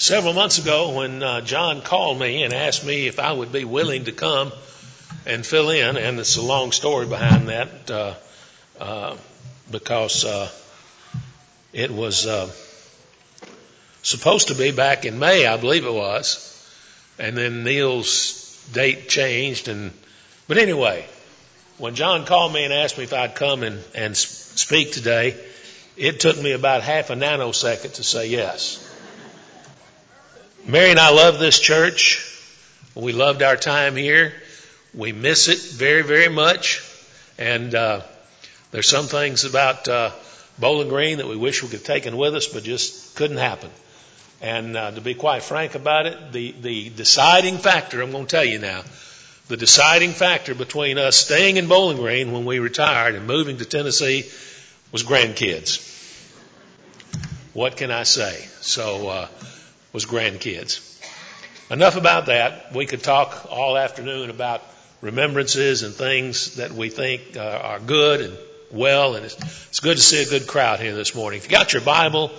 Several 0.00 0.32
months 0.32 0.56
ago, 0.56 0.92
when 0.92 1.22
uh, 1.22 1.42
John 1.42 1.82
called 1.82 2.18
me 2.18 2.42
and 2.42 2.54
asked 2.54 2.86
me 2.86 3.06
if 3.06 3.18
I 3.18 3.30
would 3.32 3.52
be 3.52 3.66
willing 3.66 4.06
to 4.06 4.12
come 4.12 4.50
and 5.26 5.44
fill 5.44 5.68
in, 5.68 5.98
and 5.98 6.18
it's 6.18 6.38
a 6.38 6.42
long 6.42 6.72
story 6.72 7.06
behind 7.06 7.50
that 7.50 7.90
uh, 7.90 8.14
uh, 8.80 9.16
because 9.70 10.24
uh, 10.24 10.48
it 11.74 11.90
was 11.90 12.26
uh, 12.26 12.50
supposed 14.00 14.48
to 14.48 14.54
be 14.54 14.72
back 14.72 15.04
in 15.04 15.18
May, 15.18 15.46
I 15.46 15.58
believe 15.58 15.84
it 15.84 15.92
was, 15.92 16.48
and 17.18 17.36
then 17.36 17.62
Neil's 17.62 18.66
date 18.72 19.06
changed, 19.06 19.68
and 19.68 19.92
but 20.48 20.56
anyway, 20.56 21.04
when 21.76 21.94
John 21.94 22.24
called 22.24 22.54
me 22.54 22.64
and 22.64 22.72
asked 22.72 22.96
me 22.96 23.04
if 23.04 23.12
I'd 23.12 23.34
come 23.34 23.62
and, 23.62 23.84
and 23.94 24.16
speak 24.16 24.92
today, 24.92 25.38
it 25.98 26.20
took 26.20 26.40
me 26.40 26.52
about 26.52 26.82
half 26.82 27.10
a 27.10 27.14
nanosecond 27.16 27.92
to 27.96 28.02
say 28.02 28.28
yes. 28.28 28.86
Mary 30.66 30.90
and 30.90 31.00
I 31.00 31.10
love 31.10 31.38
this 31.38 31.58
church. 31.58 32.26
We 32.94 33.12
loved 33.12 33.42
our 33.42 33.56
time 33.56 33.96
here. 33.96 34.34
We 34.92 35.12
miss 35.12 35.48
it 35.48 35.58
very, 35.58 36.02
very 36.02 36.28
much. 36.28 36.86
And 37.38 37.74
uh, 37.74 38.02
there's 38.70 38.88
some 38.88 39.06
things 39.06 39.44
about 39.44 39.88
uh, 39.88 40.10
Bowling 40.58 40.88
Green 40.88 41.18
that 41.18 41.26
we 41.26 41.36
wish 41.36 41.62
we 41.62 41.70
could 41.70 41.78
have 41.78 41.86
taken 41.86 42.16
with 42.16 42.34
us, 42.34 42.46
but 42.46 42.62
just 42.62 43.16
couldn't 43.16 43.38
happen. 43.38 43.70
And 44.42 44.76
uh, 44.76 44.90
to 44.90 45.00
be 45.00 45.14
quite 45.14 45.42
frank 45.42 45.74
about 45.74 46.06
it, 46.06 46.32
the, 46.32 46.52
the 46.60 46.90
deciding 46.90 47.56
factor, 47.56 48.02
I'm 48.02 48.10
going 48.12 48.26
to 48.26 48.30
tell 48.30 48.44
you 48.44 48.58
now, 48.58 48.82
the 49.48 49.56
deciding 49.56 50.12
factor 50.12 50.54
between 50.54 50.98
us 50.98 51.16
staying 51.16 51.56
in 51.56 51.68
Bowling 51.68 51.96
Green 51.96 52.32
when 52.32 52.44
we 52.44 52.58
retired 52.58 53.14
and 53.14 53.26
moving 53.26 53.56
to 53.58 53.64
Tennessee 53.64 54.30
was 54.92 55.04
grandkids. 55.04 55.86
What 57.54 57.78
can 57.78 57.90
I 57.90 58.02
say? 58.02 58.46
So, 58.60 59.08
uh, 59.08 59.28
was 59.92 60.06
grandkids. 60.06 60.86
Enough 61.70 61.96
about 61.96 62.26
that. 62.26 62.74
We 62.74 62.86
could 62.86 63.02
talk 63.02 63.46
all 63.50 63.76
afternoon 63.76 64.30
about 64.30 64.62
remembrances 65.00 65.82
and 65.82 65.94
things 65.94 66.56
that 66.56 66.72
we 66.72 66.88
think 66.88 67.36
uh, 67.36 67.60
are 67.62 67.80
good 67.80 68.20
and 68.20 68.36
well, 68.72 69.16
and 69.16 69.24
it's, 69.24 69.36
it's 69.68 69.80
good 69.80 69.96
to 69.96 70.02
see 70.02 70.22
a 70.22 70.26
good 70.26 70.46
crowd 70.46 70.80
here 70.80 70.94
this 70.94 71.14
morning. 71.14 71.38
If 71.38 71.46
you 71.46 71.50
got 71.50 71.72
your 71.72 71.82
Bible, 71.82 72.30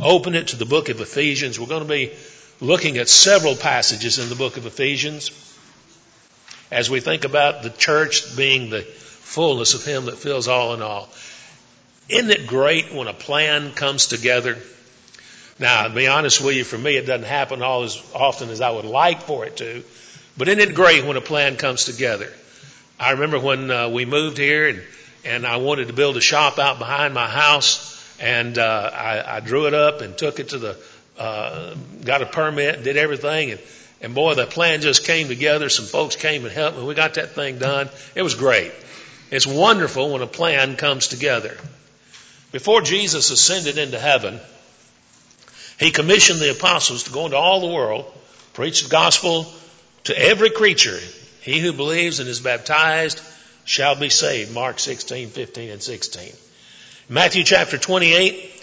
open 0.00 0.34
it 0.34 0.48
to 0.48 0.56
the 0.56 0.66
book 0.66 0.90
of 0.90 1.00
Ephesians. 1.00 1.58
We're 1.58 1.66
going 1.66 1.82
to 1.82 1.88
be 1.88 2.12
looking 2.60 2.98
at 2.98 3.08
several 3.08 3.56
passages 3.56 4.18
in 4.18 4.28
the 4.28 4.34
book 4.34 4.56
of 4.56 4.66
Ephesians 4.66 5.30
as 6.70 6.90
we 6.90 7.00
think 7.00 7.24
about 7.24 7.62
the 7.62 7.70
church 7.70 8.36
being 8.36 8.68
the 8.68 8.82
fullness 8.82 9.74
of 9.74 9.84
Him 9.84 10.06
that 10.06 10.18
fills 10.18 10.48
all 10.48 10.74
in 10.74 10.82
all. 10.82 11.08
Isn't 12.08 12.30
it 12.30 12.46
great 12.46 12.92
when 12.92 13.06
a 13.06 13.14
plan 13.14 13.72
comes 13.72 14.06
together? 14.06 14.58
Now, 15.58 15.88
to 15.88 15.94
be 15.94 16.06
honest 16.06 16.40
with 16.40 16.54
you, 16.54 16.64
for 16.64 16.78
me, 16.78 16.96
it 16.96 17.06
doesn't 17.06 17.26
happen 17.26 17.62
all 17.62 17.82
as 17.82 18.00
often 18.14 18.50
as 18.50 18.60
I 18.60 18.70
would 18.70 18.84
like 18.84 19.22
for 19.22 19.44
it 19.44 19.56
to. 19.56 19.82
But 20.36 20.48
isn't 20.48 20.60
it 20.60 20.74
great 20.74 21.04
when 21.04 21.16
a 21.16 21.20
plan 21.20 21.56
comes 21.56 21.84
together? 21.84 22.32
I 23.00 23.12
remember 23.12 23.40
when 23.40 23.70
uh, 23.70 23.88
we 23.88 24.04
moved 24.04 24.38
here 24.38 24.68
and, 24.68 24.82
and 25.24 25.46
I 25.46 25.56
wanted 25.56 25.88
to 25.88 25.94
build 25.94 26.16
a 26.16 26.20
shop 26.20 26.58
out 26.58 26.78
behind 26.78 27.12
my 27.12 27.26
house 27.26 27.94
and 28.20 28.56
uh, 28.56 28.90
I, 28.92 29.36
I 29.36 29.40
drew 29.40 29.66
it 29.66 29.74
up 29.74 30.00
and 30.00 30.16
took 30.16 30.38
it 30.38 30.50
to 30.50 30.58
the, 30.58 30.76
uh, 31.18 31.74
got 32.04 32.22
a 32.22 32.26
permit, 32.26 32.84
did 32.84 32.96
everything 32.96 33.52
and, 33.52 33.60
and 34.00 34.14
boy, 34.14 34.34
the 34.34 34.46
plan 34.46 34.80
just 34.80 35.04
came 35.04 35.26
together. 35.26 35.68
Some 35.68 35.86
folks 35.86 36.14
came 36.14 36.44
and 36.44 36.52
helped 36.52 36.78
me. 36.78 36.84
We 36.84 36.94
got 36.94 37.14
that 37.14 37.30
thing 37.30 37.58
done. 37.58 37.88
It 38.14 38.22
was 38.22 38.36
great. 38.36 38.72
It's 39.30 39.46
wonderful 39.46 40.12
when 40.12 40.22
a 40.22 40.26
plan 40.28 40.76
comes 40.76 41.08
together. 41.08 41.56
Before 42.52 42.80
Jesus 42.80 43.30
ascended 43.30 43.76
into 43.76 43.98
heaven, 43.98 44.40
he 45.78 45.90
commissioned 45.90 46.40
the 46.40 46.50
apostles 46.50 47.04
to 47.04 47.12
go 47.12 47.26
into 47.26 47.36
all 47.36 47.60
the 47.60 47.74
world, 47.74 48.04
preach 48.52 48.82
the 48.82 48.88
gospel 48.88 49.46
to 50.04 50.18
every 50.18 50.50
creature. 50.50 50.98
He 51.40 51.60
who 51.60 51.72
believes 51.72 52.18
and 52.20 52.28
is 52.28 52.40
baptized 52.40 53.20
shall 53.64 53.94
be 53.94 54.08
saved. 54.08 54.52
Mark 54.52 54.80
16, 54.80 55.28
15, 55.28 55.70
and 55.70 55.82
16. 55.82 56.32
Matthew 57.08 57.44
chapter 57.44 57.78
28, 57.78 58.62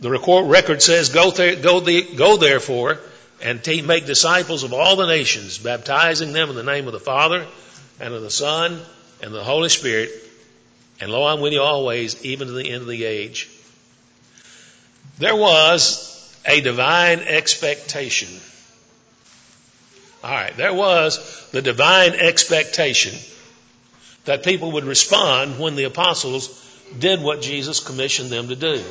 the 0.00 0.10
record 0.10 0.82
says, 0.82 1.10
Go, 1.10 1.30
there, 1.30 1.56
go, 1.56 1.80
the, 1.80 2.02
go 2.16 2.36
therefore 2.36 2.98
and 3.42 3.66
make 3.86 4.06
disciples 4.06 4.64
of 4.64 4.72
all 4.72 4.96
the 4.96 5.06
nations, 5.06 5.58
baptizing 5.58 6.32
them 6.32 6.50
in 6.50 6.56
the 6.56 6.62
name 6.62 6.86
of 6.86 6.92
the 6.92 7.00
Father 7.00 7.46
and 8.00 8.12
of 8.12 8.22
the 8.22 8.30
Son 8.30 8.80
and 9.22 9.32
the 9.32 9.44
Holy 9.44 9.68
Spirit. 9.68 10.10
And 11.00 11.10
lo, 11.10 11.26
I'm 11.26 11.40
with 11.40 11.52
you 11.52 11.62
always, 11.62 12.22
even 12.24 12.48
to 12.48 12.54
the 12.54 12.70
end 12.70 12.82
of 12.82 12.88
the 12.88 13.04
age. 13.04 13.48
There 15.18 15.36
was 15.36 16.19
a 16.46 16.60
divine 16.60 17.20
expectation. 17.20 18.28
All 20.22 20.30
right, 20.30 20.56
there 20.56 20.74
was 20.74 21.48
the 21.50 21.62
divine 21.62 22.12
expectation 22.12 23.14
that 24.24 24.44
people 24.44 24.72
would 24.72 24.84
respond 24.84 25.58
when 25.58 25.76
the 25.76 25.84
apostles 25.84 26.48
did 26.98 27.22
what 27.22 27.40
Jesus 27.40 27.80
commissioned 27.80 28.30
them 28.30 28.48
to 28.48 28.56
do. 28.56 28.82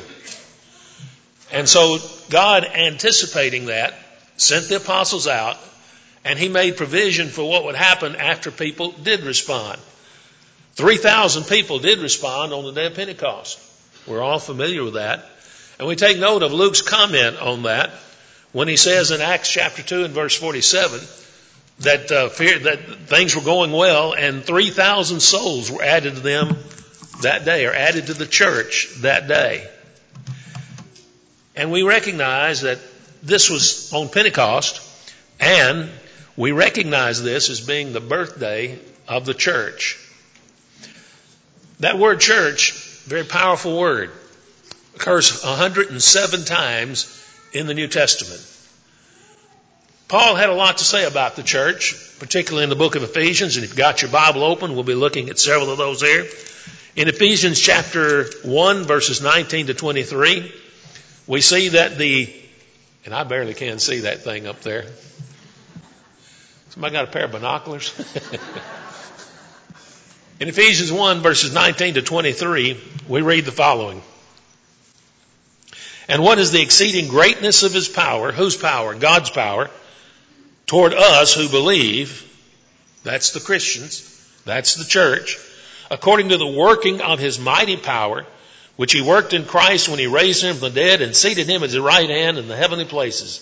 And 1.52 1.68
so 1.68 1.98
God, 2.30 2.64
anticipating 2.64 3.66
that, 3.66 3.94
sent 4.36 4.68
the 4.68 4.76
apostles 4.76 5.28
out 5.28 5.58
and 6.24 6.38
he 6.38 6.48
made 6.48 6.76
provision 6.76 7.28
for 7.28 7.48
what 7.48 7.64
would 7.64 7.74
happen 7.74 8.16
after 8.16 8.50
people 8.50 8.92
did 8.92 9.20
respond. 9.20 9.80
3,000 10.74 11.44
people 11.44 11.78
did 11.78 11.98
respond 11.98 12.52
on 12.52 12.64
the 12.64 12.72
day 12.72 12.86
of 12.86 12.94
Pentecost. 12.94 13.58
We're 14.06 14.22
all 14.22 14.38
familiar 14.38 14.82
with 14.84 14.94
that. 14.94 15.26
And 15.80 15.88
we 15.88 15.96
take 15.96 16.18
note 16.18 16.42
of 16.42 16.52
Luke's 16.52 16.82
comment 16.82 17.38
on 17.40 17.62
that 17.62 17.90
when 18.52 18.68
he 18.68 18.76
says 18.76 19.12
in 19.12 19.22
Acts 19.22 19.50
chapter 19.50 19.82
2 19.82 20.04
and 20.04 20.12
verse 20.12 20.36
47 20.36 21.00
that, 21.78 22.12
uh, 22.12 22.28
fear, 22.28 22.58
that 22.58 23.06
things 23.06 23.34
were 23.34 23.40
going 23.40 23.72
well 23.72 24.12
and 24.12 24.44
3,000 24.44 25.20
souls 25.20 25.70
were 25.70 25.82
added 25.82 26.16
to 26.16 26.20
them 26.20 26.58
that 27.22 27.46
day 27.46 27.64
or 27.64 27.72
added 27.72 28.08
to 28.08 28.12
the 28.12 28.26
church 28.26 28.90
that 28.96 29.26
day. 29.26 29.66
And 31.56 31.72
we 31.72 31.82
recognize 31.82 32.60
that 32.60 32.78
this 33.22 33.48
was 33.48 33.90
on 33.94 34.10
Pentecost 34.10 34.86
and 35.40 35.88
we 36.36 36.52
recognize 36.52 37.22
this 37.22 37.48
as 37.48 37.58
being 37.58 37.94
the 37.94 38.00
birthday 38.00 38.78
of 39.08 39.24
the 39.24 39.32
church. 39.32 39.98
That 41.78 41.98
word 41.98 42.20
church, 42.20 42.72
very 43.06 43.24
powerful 43.24 43.78
word 43.78 44.12
occurs 45.00 45.42
107 45.42 46.44
times 46.44 47.26
in 47.54 47.66
the 47.66 47.72
New 47.72 47.88
Testament. 47.88 48.46
Paul 50.08 50.34
had 50.34 50.50
a 50.50 50.54
lot 50.54 50.78
to 50.78 50.84
say 50.84 51.06
about 51.06 51.36
the 51.36 51.42
church, 51.42 51.94
particularly 52.18 52.64
in 52.64 52.70
the 52.70 52.76
book 52.76 52.96
of 52.96 53.02
Ephesians, 53.02 53.56
and 53.56 53.64
if 53.64 53.70
you've 53.70 53.78
got 53.78 54.02
your 54.02 54.10
Bible 54.10 54.44
open, 54.44 54.74
we'll 54.74 54.82
be 54.82 54.94
looking 54.94 55.30
at 55.30 55.38
several 55.38 55.70
of 55.70 55.78
those 55.78 56.00
there. 56.00 56.26
In 56.96 57.08
Ephesians 57.08 57.58
chapter 57.58 58.26
1, 58.44 58.84
verses 58.84 59.22
19 59.22 59.68
to 59.68 59.74
23, 59.74 60.52
we 61.26 61.40
see 61.40 61.68
that 61.68 61.96
the, 61.96 62.30
and 63.06 63.14
I 63.14 63.24
barely 63.24 63.54
can 63.54 63.78
see 63.78 64.00
that 64.00 64.22
thing 64.22 64.46
up 64.46 64.60
there. 64.60 64.84
Somebody 66.70 66.92
got 66.92 67.04
a 67.04 67.10
pair 67.10 67.24
of 67.24 67.32
binoculars? 67.32 67.98
in 70.40 70.48
Ephesians 70.48 70.92
1, 70.92 71.20
verses 71.20 71.54
19 71.54 71.94
to 71.94 72.02
23, 72.02 72.78
we 73.08 73.22
read 73.22 73.46
the 73.46 73.52
following. 73.52 74.02
And 76.10 76.24
what 76.24 76.40
is 76.40 76.50
the 76.50 76.60
exceeding 76.60 77.06
greatness 77.06 77.62
of 77.62 77.72
his 77.72 77.86
power? 77.86 78.32
Whose 78.32 78.56
power? 78.56 78.96
God's 78.96 79.30
power 79.30 79.70
toward 80.66 80.92
us 80.92 81.32
who 81.32 81.48
believe. 81.48 82.26
That's 83.04 83.30
the 83.30 83.38
Christians. 83.38 84.02
That's 84.44 84.74
the 84.74 84.84
church. 84.84 85.38
According 85.88 86.30
to 86.30 86.36
the 86.36 86.48
working 86.48 87.00
of 87.00 87.20
his 87.20 87.38
mighty 87.38 87.76
power, 87.76 88.26
which 88.74 88.92
he 88.92 89.00
worked 89.00 89.34
in 89.34 89.44
Christ 89.44 89.88
when 89.88 90.00
he 90.00 90.08
raised 90.08 90.42
him 90.42 90.56
from 90.56 90.72
the 90.72 90.80
dead 90.80 91.00
and 91.00 91.14
seated 91.14 91.48
him 91.48 91.62
at 91.62 91.70
his 91.70 91.78
right 91.78 92.10
hand 92.10 92.38
in 92.38 92.48
the 92.48 92.56
heavenly 92.56 92.86
places, 92.86 93.38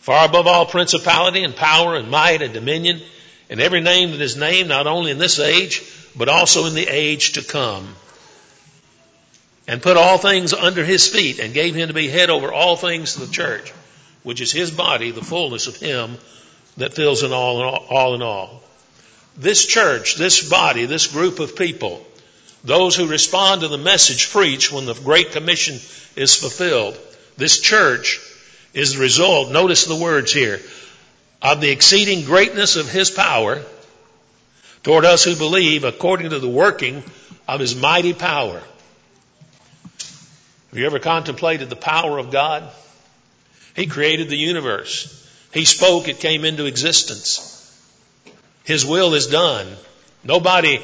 far 0.00 0.24
above 0.24 0.48
all 0.48 0.66
principality 0.66 1.44
and 1.44 1.54
power 1.54 1.94
and 1.94 2.10
might 2.10 2.42
and 2.42 2.52
dominion, 2.52 3.00
and 3.48 3.60
every 3.60 3.80
name 3.80 4.10
that 4.10 4.20
is 4.20 4.36
named, 4.36 4.68
not 4.68 4.88
only 4.88 5.12
in 5.12 5.18
this 5.18 5.38
age, 5.38 5.84
but 6.16 6.28
also 6.28 6.66
in 6.66 6.74
the 6.74 6.88
age 6.88 7.34
to 7.34 7.44
come 7.44 7.94
and 9.68 9.82
put 9.82 9.98
all 9.98 10.16
things 10.16 10.54
under 10.54 10.82
his 10.82 11.06
feet 11.06 11.38
and 11.38 11.52
gave 11.52 11.74
him 11.74 11.88
to 11.88 11.94
be 11.94 12.08
head 12.08 12.30
over 12.30 12.50
all 12.50 12.74
things 12.74 13.12
to 13.12 13.20
the 13.20 13.32
church, 13.32 13.70
which 14.22 14.40
is 14.40 14.50
his 14.50 14.70
body, 14.70 15.10
the 15.10 15.22
fullness 15.22 15.66
of 15.66 15.76
him 15.76 16.16
that 16.78 16.94
fills 16.94 17.22
in 17.22 17.32
all, 17.32 17.60
all 17.62 18.14
in 18.14 18.22
all. 18.22 18.62
This 19.36 19.66
church, 19.66 20.16
this 20.16 20.48
body, 20.48 20.86
this 20.86 21.06
group 21.06 21.38
of 21.38 21.54
people, 21.54 22.04
those 22.64 22.96
who 22.96 23.06
respond 23.06 23.60
to 23.60 23.68
the 23.68 23.78
message 23.78 24.30
preached 24.30 24.72
when 24.72 24.86
the 24.86 24.94
Great 24.94 25.32
Commission 25.32 25.74
is 26.16 26.34
fulfilled, 26.34 26.98
this 27.36 27.60
church 27.60 28.20
is 28.72 28.94
the 28.94 29.00
result, 29.00 29.52
notice 29.52 29.84
the 29.84 29.94
words 29.94 30.32
here, 30.32 30.60
of 31.42 31.60
the 31.60 31.70
exceeding 31.70 32.24
greatness 32.24 32.76
of 32.76 32.90
his 32.90 33.10
power 33.10 33.62
toward 34.82 35.04
us 35.04 35.24
who 35.24 35.36
believe 35.36 35.84
according 35.84 36.30
to 36.30 36.38
the 36.38 36.48
working 36.48 37.04
of 37.46 37.60
his 37.60 37.76
mighty 37.76 38.14
power 38.14 38.62
have 40.70 40.78
you 40.78 40.86
ever 40.86 40.98
contemplated 40.98 41.70
the 41.70 41.76
power 41.76 42.18
of 42.18 42.30
God? 42.30 42.68
He 43.74 43.86
created 43.86 44.28
the 44.28 44.36
universe. 44.36 45.14
He 45.52 45.64
spoke, 45.64 46.08
it 46.08 46.20
came 46.20 46.44
into 46.44 46.66
existence. 46.66 47.54
His 48.64 48.84
will 48.84 49.14
is 49.14 49.28
done. 49.28 49.66
Nobody, 50.24 50.80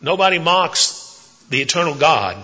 nobody 0.00 0.38
mocks 0.38 1.02
the 1.50 1.60
eternal 1.60 1.94
God, 1.94 2.42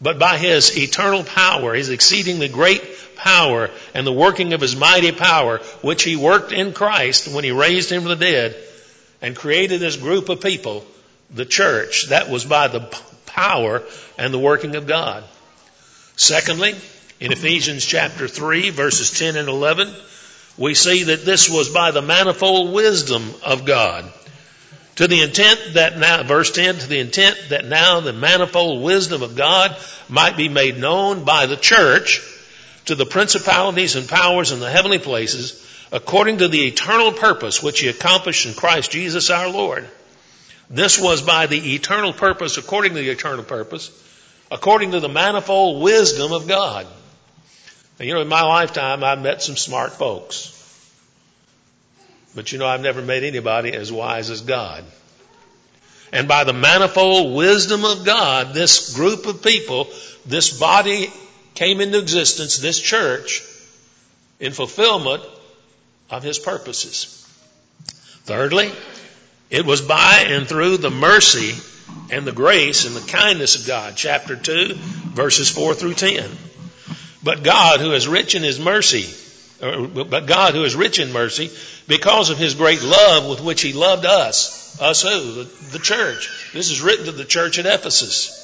but 0.00 0.18
by 0.18 0.38
His 0.38 0.78
eternal 0.78 1.24
power, 1.24 1.74
His 1.74 1.90
exceedingly 1.90 2.48
great 2.48 2.82
power, 3.16 3.70
and 3.92 4.06
the 4.06 4.12
working 4.12 4.54
of 4.54 4.62
His 4.62 4.76
mighty 4.76 5.12
power, 5.12 5.58
which 5.82 6.04
He 6.04 6.16
worked 6.16 6.52
in 6.52 6.72
Christ 6.72 7.28
when 7.28 7.44
He 7.44 7.50
raised 7.50 7.90
Him 7.90 8.02
from 8.02 8.10
the 8.10 8.16
dead 8.16 8.56
and 9.20 9.36
created 9.36 9.80
this 9.80 9.96
group 9.96 10.30
of 10.30 10.40
people, 10.40 10.86
the 11.30 11.44
church, 11.44 12.06
that 12.08 12.30
was 12.30 12.46
by 12.46 12.68
the 12.68 12.88
power 13.26 13.82
and 14.16 14.32
the 14.32 14.38
working 14.38 14.76
of 14.76 14.86
God. 14.86 15.24
Secondly, 16.16 16.74
in 17.20 17.32
Ephesians 17.32 17.84
chapter 17.84 18.28
3 18.28 18.70
verses 18.70 19.18
10 19.18 19.36
and 19.36 19.48
11, 19.48 19.92
we 20.56 20.74
see 20.74 21.04
that 21.04 21.24
this 21.24 21.50
was 21.50 21.68
by 21.68 21.90
the 21.90 22.02
manifold 22.02 22.72
wisdom 22.72 23.34
of 23.44 23.64
God. 23.64 24.10
To 24.96 25.08
the 25.08 25.22
intent 25.22 25.74
that 25.74 25.98
now, 25.98 26.22
verse 26.22 26.52
10, 26.52 26.78
to 26.78 26.86
the 26.86 27.00
intent 27.00 27.36
that 27.48 27.64
now 27.64 27.98
the 27.98 28.12
manifold 28.12 28.82
wisdom 28.82 29.22
of 29.22 29.34
God 29.34 29.76
might 30.08 30.36
be 30.36 30.48
made 30.48 30.78
known 30.78 31.24
by 31.24 31.46
the 31.46 31.56
church 31.56 32.22
to 32.86 32.94
the 32.94 33.06
principalities 33.06 33.96
and 33.96 34.08
powers 34.08 34.52
in 34.52 34.60
the 34.60 34.70
heavenly 34.70 34.98
places 34.98 35.60
according 35.90 36.38
to 36.38 36.48
the 36.48 36.66
eternal 36.66 37.12
purpose 37.12 37.62
which 37.62 37.80
he 37.80 37.88
accomplished 37.88 38.46
in 38.46 38.54
Christ 38.54 38.92
Jesus 38.92 39.30
our 39.30 39.48
Lord. 39.48 39.88
This 40.70 41.00
was 41.00 41.22
by 41.22 41.46
the 41.46 41.74
eternal 41.74 42.12
purpose, 42.12 42.56
according 42.56 42.94
to 42.94 43.00
the 43.00 43.10
eternal 43.10 43.44
purpose, 43.44 43.90
according 44.54 44.92
to 44.92 45.00
the 45.00 45.08
manifold 45.08 45.82
wisdom 45.82 46.32
of 46.32 46.46
God. 46.46 46.86
Now, 47.98 48.06
you 48.06 48.14
know, 48.14 48.20
in 48.20 48.28
my 48.28 48.42
lifetime, 48.42 49.02
I've 49.02 49.20
met 49.20 49.42
some 49.42 49.56
smart 49.56 49.94
folks. 49.94 50.52
But 52.36 52.52
you 52.52 52.58
know, 52.58 52.66
I've 52.66 52.80
never 52.80 53.02
met 53.02 53.24
anybody 53.24 53.72
as 53.72 53.90
wise 53.90 54.30
as 54.30 54.42
God. 54.42 54.84
And 56.12 56.28
by 56.28 56.44
the 56.44 56.52
manifold 56.52 57.34
wisdom 57.34 57.84
of 57.84 58.04
God, 58.04 58.54
this 58.54 58.94
group 58.94 59.26
of 59.26 59.42
people, 59.42 59.88
this 60.24 60.56
body 60.56 61.12
came 61.54 61.80
into 61.80 61.98
existence, 61.98 62.58
this 62.58 62.80
church, 62.80 63.42
in 64.38 64.52
fulfillment 64.52 65.24
of 66.10 66.22
His 66.22 66.38
purposes. 66.38 67.28
Thirdly, 68.22 68.70
it 69.50 69.64
was 69.64 69.80
by 69.80 70.26
and 70.28 70.46
through 70.46 70.78
the 70.78 70.90
mercy 70.90 71.54
and 72.10 72.26
the 72.26 72.32
grace 72.32 72.84
and 72.86 72.96
the 72.96 73.12
kindness 73.12 73.60
of 73.60 73.66
God. 73.66 73.94
Chapter 73.96 74.36
2, 74.36 74.74
verses 74.74 75.50
4 75.50 75.74
through 75.74 75.94
10. 75.94 76.30
But 77.22 77.42
God, 77.42 77.80
who 77.80 77.92
is 77.92 78.06
rich 78.06 78.34
in 78.34 78.42
His 78.42 78.60
mercy, 78.60 79.06
uh, 79.62 79.86
but 79.86 80.26
God, 80.26 80.54
who 80.54 80.64
is 80.64 80.76
rich 80.76 80.98
in 80.98 81.12
mercy, 81.12 81.50
because 81.88 82.30
of 82.30 82.38
His 82.38 82.54
great 82.54 82.82
love 82.82 83.28
with 83.28 83.40
which 83.40 83.62
He 83.62 83.72
loved 83.72 84.04
us, 84.04 84.80
us 84.80 85.02
who? 85.02 85.44
The, 85.44 85.44
the 85.72 85.78
church. 85.78 86.50
This 86.52 86.70
is 86.70 86.82
written 86.82 87.06
to 87.06 87.12
the 87.12 87.24
church 87.24 87.58
at 87.58 87.66
Ephesus. 87.66 88.40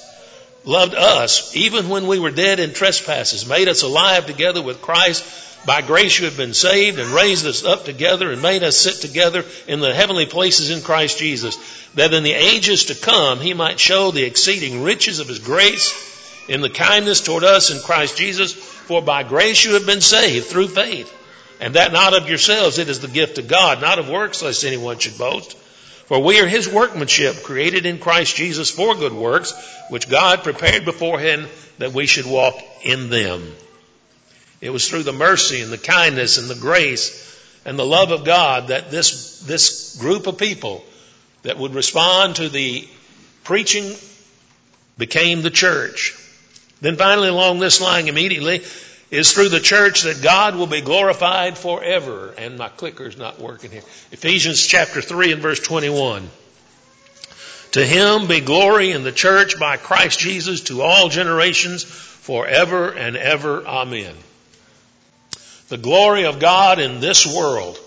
Loved 0.64 0.94
us, 0.94 1.56
even 1.56 1.88
when 1.88 2.06
we 2.06 2.19
were 2.19 2.31
dead 2.31 2.61
in 2.61 2.75
trespasses, 2.75 3.49
made 3.49 3.69
us 3.69 3.82
alive 3.82 4.26
together 4.26 4.62
with 4.62 4.82
Christ. 4.82 5.25
By 5.67 5.83
grace 5.83 6.19
you 6.19 6.25
have 6.25 6.39
been 6.39 6.55
saved 6.55 6.99
and 6.99 7.11
raised 7.11 7.47
us 7.47 7.65
up 7.65 7.85
together 7.85 8.31
and 8.31 8.41
made 8.41 8.62
us 8.62 8.79
sit 8.79 8.95
together 8.95 9.45
in 9.69 9.81
the 9.81 9.93
heavenly 9.93 10.27
places 10.27 10.71
in 10.71 10.81
Christ 10.81 11.19
Jesus, 11.19 11.57
that 11.95 12.15
in 12.15 12.23
the 12.23 12.33
ages 12.33 12.87
to 12.87 12.95
come 12.95 13.41
he 13.41 13.53
might 13.53 13.79
show 13.79 14.11
the 14.11 14.25
exceeding 14.25 14.83
riches 14.83 15.19
of 15.19 15.29
his 15.29 15.39
grace 15.39 16.47
in 16.49 16.62
the 16.62 16.71
kindness 16.71 17.21
toward 17.21 17.45
us 17.45 17.71
in 17.71 17.81
Christ 17.81 18.17
Jesus. 18.17 18.53
For 18.53 19.03
by 19.03 19.23
grace 19.23 19.65
you 19.65 19.75
have 19.75 19.87
been 19.87 20.01
saved 20.01 20.47
through 20.47 20.69
faith. 20.69 21.17
And 21.61 21.75
that 21.75 21.93
not 21.93 22.15
of 22.15 22.29
yourselves, 22.29 22.79
it 22.79 22.89
is 22.89 23.01
the 23.01 23.09
gift 23.09 23.37
of 23.37 23.47
God, 23.47 23.83
not 23.83 23.99
of 23.99 24.09
works, 24.09 24.43
lest 24.43 24.65
anyone 24.65 24.99
should 24.99 25.19
boast. 25.19 25.56
For 26.06 26.19
we 26.19 26.41
are 26.41 26.47
his 26.47 26.69
workmanship, 26.69 27.43
created 27.43 27.85
in 27.85 27.99
Christ 27.99 28.35
Jesus 28.35 28.71
for 28.71 28.95
good 28.95 29.13
works, 29.13 29.53
which 29.91 30.09
God 30.09 30.43
prepared 30.43 30.87
beforehand 30.87 31.47
that 31.79 31.93
we 31.93 32.06
should 32.06 32.27
walk 32.27 32.59
in 32.83 33.11
them. 33.11 33.55
It 34.61 34.71
was 34.71 34.89
through 34.89 35.05
the 35.05 35.12
mercy 35.12 35.62
and 35.62 35.73
the 35.73 35.79
kindness 35.79 36.39
and 36.39 36.49
the 36.49 36.55
grace 36.55 37.27
and 37.65 37.79
the 37.79 37.87
love 37.87 38.11
of 38.11 38.25
God 38.25 38.69
that 38.69 38.91
this, 38.91 39.41
this 39.41 39.97
group 39.97 40.27
of 40.27 40.39
people 40.39 40.85
that 41.43 41.59
would 41.59 41.75
respond 41.75 42.37
to 42.37 42.49
the 42.49 42.87
preaching 43.45 43.95
became 44.99 45.43
the 45.43 45.51
church. 45.51 46.17
Then 46.81 46.97
finally 46.97 47.29
along 47.29 47.59
this 47.59 47.81
line 47.81 48.09
immediately 48.09 48.62
is 49.11 49.33
through 49.33 49.49
the 49.49 49.61
church 49.61 50.03
that 50.03 50.23
God 50.23 50.55
will 50.57 50.67
be 50.67 50.83
glorified 50.83 51.56
forever. 51.59 52.35
And 52.37 52.59
my 52.59 52.69
clicker's 52.69 53.17
not 53.17 53.41
working 53.41 53.71
here. 53.71 53.83
Ephesians 54.13 54.65
chapter 54.67 55.01
3 55.01 55.33
and 55.33 55.43
verse 55.43 55.61
21. 55.61 56.29
To 57.73 57.85
him 57.85 58.27
be 58.27 58.41
glory 58.41 58.93
in 58.93 59.05
the 59.05 59.13
church 59.13 59.59
by 59.59 59.77
Christ 59.77 60.19
Jesus 60.19 60.63
to 60.63 60.83
all 60.83 61.09
generations 61.09 61.85
forever 61.85 62.91
and 62.91 63.17
ever. 63.17 63.67
Amen 63.67 64.15
the 65.70 65.78
glory 65.78 66.25
of 66.25 66.40
God 66.40 66.81
in 66.81 66.99
this 66.99 67.25
world 67.32 67.78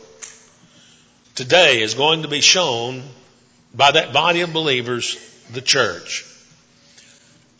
today 1.35 1.81
is 1.81 1.95
going 1.95 2.21
to 2.21 2.29
be 2.29 2.39
shown 2.39 3.03
by 3.75 3.91
that 3.91 4.13
body 4.13 4.39
of 4.39 4.53
believers, 4.53 5.17
the 5.51 5.61
church. 5.61 6.25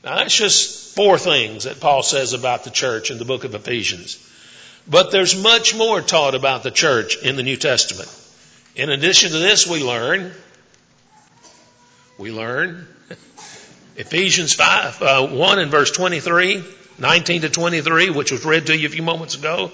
Now 0.02 0.16
that's 0.16 0.36
just 0.36 0.96
four 0.96 1.18
things 1.18 1.66
that 1.66 1.82
Paul 1.82 2.04
says 2.04 2.32
about 2.32 2.64
the 2.64 2.70
church 2.70 3.12
in 3.12 3.18
the 3.18 3.26
book 3.26 3.44
of 3.44 3.54
Ephesians. 3.54 4.18
But 4.88 5.12
there's 5.12 5.42
much 5.42 5.76
more 5.76 6.00
taught 6.00 6.36
about 6.36 6.64
the 6.64 6.72
church 6.72 7.18
in 7.22 7.36
the 7.36 7.44
New 7.44 7.58
Testament. 7.58 8.10
In 8.78 8.90
addition 8.90 9.32
to 9.32 9.40
this, 9.40 9.68
we 9.68 9.84
learn, 9.84 10.32
we 12.18 12.32
learn 12.32 12.88
Ephesians 13.98 14.54
5, 14.54 15.02
uh, 15.02 15.28
1 15.28 15.60
and 15.60 15.70
verse 15.70 15.92
23, 15.92 16.64
19 16.98 17.42
to 17.42 17.50
23, 17.50 18.10
which 18.12 18.32
was 18.32 18.46
read 18.46 18.68
to 18.68 18.78
you 18.78 18.88
a 18.88 18.90
few 18.90 19.04
moments 19.04 19.36
ago. 19.36 19.70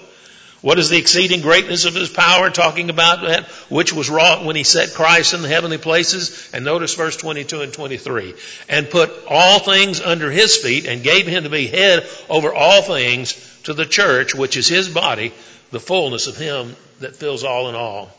What 0.62 0.78
is 0.78 0.90
the 0.90 0.98
exceeding 0.98 1.40
greatness 1.40 1.86
of 1.86 1.94
his 1.94 2.10
power 2.10 2.50
talking 2.50 2.90
about 2.90 3.22
that? 3.22 3.46
Which 3.70 3.94
was 3.94 4.10
wrought 4.10 4.44
when 4.44 4.56
he 4.56 4.62
set 4.62 4.92
Christ 4.92 5.32
in 5.32 5.40
the 5.40 5.48
heavenly 5.48 5.78
places. 5.78 6.50
And 6.52 6.66
notice 6.66 6.94
verse 6.94 7.16
22 7.16 7.62
and 7.62 7.72
23. 7.72 8.34
And 8.68 8.90
put 8.90 9.10
all 9.26 9.60
things 9.60 10.02
under 10.02 10.30
his 10.30 10.58
feet 10.58 10.86
and 10.86 11.02
gave 11.02 11.26
him 11.26 11.44
to 11.44 11.50
be 11.50 11.66
head 11.66 12.06
over 12.28 12.52
all 12.52 12.82
things 12.82 13.32
to 13.64 13.72
the 13.72 13.86
church, 13.86 14.34
which 14.34 14.58
is 14.58 14.68
his 14.68 14.88
body, 14.88 15.32
the 15.70 15.80
fullness 15.80 16.26
of 16.26 16.36
him 16.36 16.76
that 16.98 17.16
fills 17.16 17.42
all 17.42 17.70
in 17.70 17.74
all. 17.74 18.10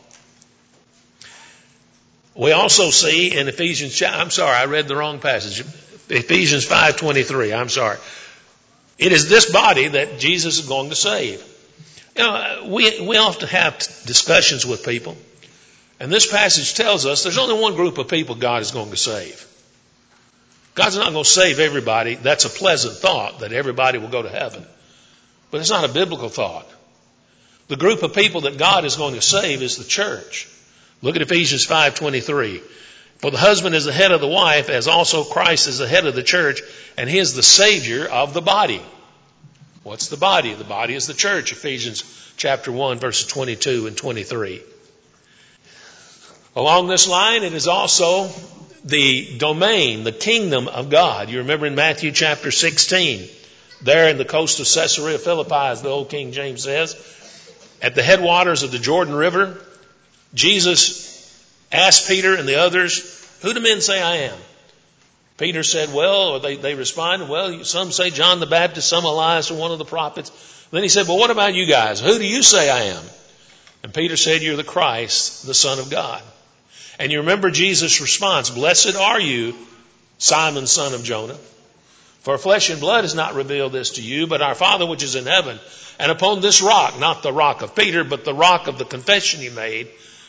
We 2.33 2.53
also 2.53 2.89
see 2.89 3.37
in 3.37 3.49
Ephesians, 3.49 4.01
I'm 4.01 4.31
sorry, 4.31 4.55
I 4.55 4.65
read 4.65 4.87
the 4.87 4.95
wrong 4.95 5.19
passage. 5.19 5.59
Ephesians 6.09 6.65
5.23, 6.65 7.55
I'm 7.55 7.69
sorry. 7.69 7.97
It 8.97 9.11
is 9.11 9.29
this 9.29 9.51
body 9.51 9.89
that 9.89 10.17
Jesus 10.19 10.57
is 10.57 10.67
going 10.67 10.89
to 10.89 10.95
save. 10.95 11.43
You 12.15 12.23
know, 12.23 12.67
we, 12.69 13.07
we 13.07 13.17
often 13.17 13.47
have 13.49 13.77
discussions 14.05 14.65
with 14.65 14.85
people, 14.85 15.15
and 15.99 16.11
this 16.11 16.29
passage 16.29 16.73
tells 16.73 17.05
us 17.05 17.23
there's 17.23 17.37
only 17.37 17.59
one 17.59 17.75
group 17.75 17.97
of 17.97 18.07
people 18.07 18.35
God 18.35 18.61
is 18.61 18.71
going 18.71 18.89
to 18.89 18.97
save. 18.97 19.47
God's 20.73 20.97
not 20.97 21.11
going 21.11 21.23
to 21.23 21.29
save 21.29 21.59
everybody. 21.59 22.15
That's 22.15 22.45
a 22.45 22.49
pleasant 22.49 22.95
thought 22.95 23.39
that 23.39 23.51
everybody 23.51 23.97
will 23.97 24.07
go 24.07 24.21
to 24.21 24.29
heaven. 24.29 24.65
But 25.51 25.59
it's 25.59 25.69
not 25.69 25.83
a 25.83 25.93
biblical 25.93 26.29
thought. 26.29 26.67
The 27.67 27.75
group 27.75 28.03
of 28.03 28.13
people 28.13 28.41
that 28.41 28.57
God 28.57 28.85
is 28.85 28.95
going 28.95 29.15
to 29.15 29.21
save 29.21 29.61
is 29.61 29.77
the 29.77 29.83
church. 29.83 30.47
Look 31.01 31.15
at 31.15 31.21
Ephesians 31.21 31.65
5:23. 31.65 32.61
For 33.19 33.31
the 33.31 33.37
husband 33.37 33.75
is 33.75 33.85
the 33.85 33.93
head 33.93 34.11
of 34.11 34.21
the 34.21 34.27
wife 34.27 34.69
as 34.69 34.87
also 34.87 35.23
Christ 35.23 35.67
is 35.67 35.77
the 35.77 35.87
head 35.87 36.07
of 36.07 36.15
the 36.15 36.23
church 36.23 36.61
and 36.97 37.09
he 37.09 37.19
is 37.19 37.33
the 37.33 37.43
savior 37.43 38.05
of 38.05 38.33
the 38.33 38.41
body. 38.41 38.81
What's 39.83 40.09
the 40.09 40.17
body? 40.17 40.53
The 40.53 40.63
body 40.63 40.93
is 40.93 41.07
the 41.07 41.13
church, 41.15 41.51
Ephesians 41.51 42.03
chapter 42.37 42.71
1, 42.71 42.99
verses 42.99 43.25
22 43.25 43.87
and 43.87 43.97
23. 43.97 44.61
Along 46.55 46.87
this 46.87 47.07
line, 47.07 47.41
it 47.41 47.53
is 47.53 47.67
also 47.67 48.29
the 48.85 49.37
domain, 49.39 50.03
the 50.03 50.11
kingdom 50.11 50.67
of 50.67 50.91
God. 50.91 51.29
You 51.29 51.39
remember 51.39 51.65
in 51.65 51.73
Matthew 51.73 52.11
chapter 52.11 52.51
16, 52.51 53.27
there 53.81 54.09
in 54.09 54.19
the 54.19 54.25
coast 54.25 54.59
of 54.59 54.67
Caesarea 54.67 55.17
Philippi, 55.17 55.55
as 55.55 55.81
the 55.81 55.89
old 55.89 56.09
King 56.09 56.31
James 56.31 56.63
says, 56.63 56.95
at 57.81 57.95
the 57.95 58.03
headwaters 58.03 58.61
of 58.61 58.71
the 58.71 58.77
Jordan 58.77 59.15
River, 59.15 59.57
Jesus 60.35 61.09
asked 61.71 62.07
Peter 62.07 62.35
and 62.35 62.47
the 62.47 62.59
others, 62.59 63.27
Who 63.41 63.51
do 63.51 63.59
men 63.59 63.81
say 63.81 63.99
I 63.99 64.15
am? 64.27 64.37
Peter 65.37 65.63
said, 65.63 65.93
well, 65.93 66.29
or 66.29 66.39
they, 66.39 66.55
they 66.55 66.75
responded, 66.75 67.27
well, 67.29 67.63
some 67.63 67.91
say 67.91 68.09
John 68.09 68.39
the 68.39 68.45
Baptist, 68.45 68.87
some 68.87 69.05
Elias 69.05 69.49
or 69.49 69.57
one 69.57 69.71
of 69.71 69.79
the 69.79 69.85
prophets. 69.85 70.31
Then 70.71 70.83
he 70.83 70.89
said, 70.89 71.07
well, 71.07 71.17
what 71.17 71.31
about 71.31 71.55
you 71.55 71.65
guys? 71.65 71.99
Who 71.99 72.17
do 72.17 72.25
you 72.25 72.43
say 72.43 72.69
I 72.69 72.95
am? 72.95 73.03
And 73.83 73.93
Peter 73.93 74.15
said, 74.15 74.41
you're 74.41 74.55
the 74.55 74.63
Christ, 74.63 75.45
the 75.45 75.53
Son 75.53 75.79
of 75.79 75.89
God. 75.89 76.21
And 76.99 77.11
you 77.11 77.19
remember 77.19 77.49
Jesus' 77.49 77.99
response, 77.99 78.51
blessed 78.51 78.95
are 78.95 79.19
you, 79.19 79.55
Simon, 80.19 80.67
son 80.67 80.93
of 80.93 81.03
Jonah. 81.03 81.37
For 82.21 82.37
flesh 82.37 82.69
and 82.69 82.79
blood 82.79 83.03
has 83.03 83.15
not 83.15 83.33
revealed 83.33 83.71
this 83.71 83.91
to 83.91 84.01
you, 84.03 84.27
but 84.27 84.43
our 84.43 84.53
Father 84.53 84.85
which 84.85 85.01
is 85.01 85.15
in 85.15 85.25
heaven. 85.25 85.59
And 85.97 86.11
upon 86.11 86.41
this 86.41 86.61
rock, 86.61 86.99
not 86.99 87.23
the 87.23 87.33
rock 87.33 87.63
of 87.63 87.75
Peter, 87.75 88.03
but 88.03 88.23
the 88.23 88.33
rock 88.33 88.67
of 88.67 88.77
the 88.77 88.85
confession 88.85 89.41
he 89.41 89.49
made, 89.49 89.87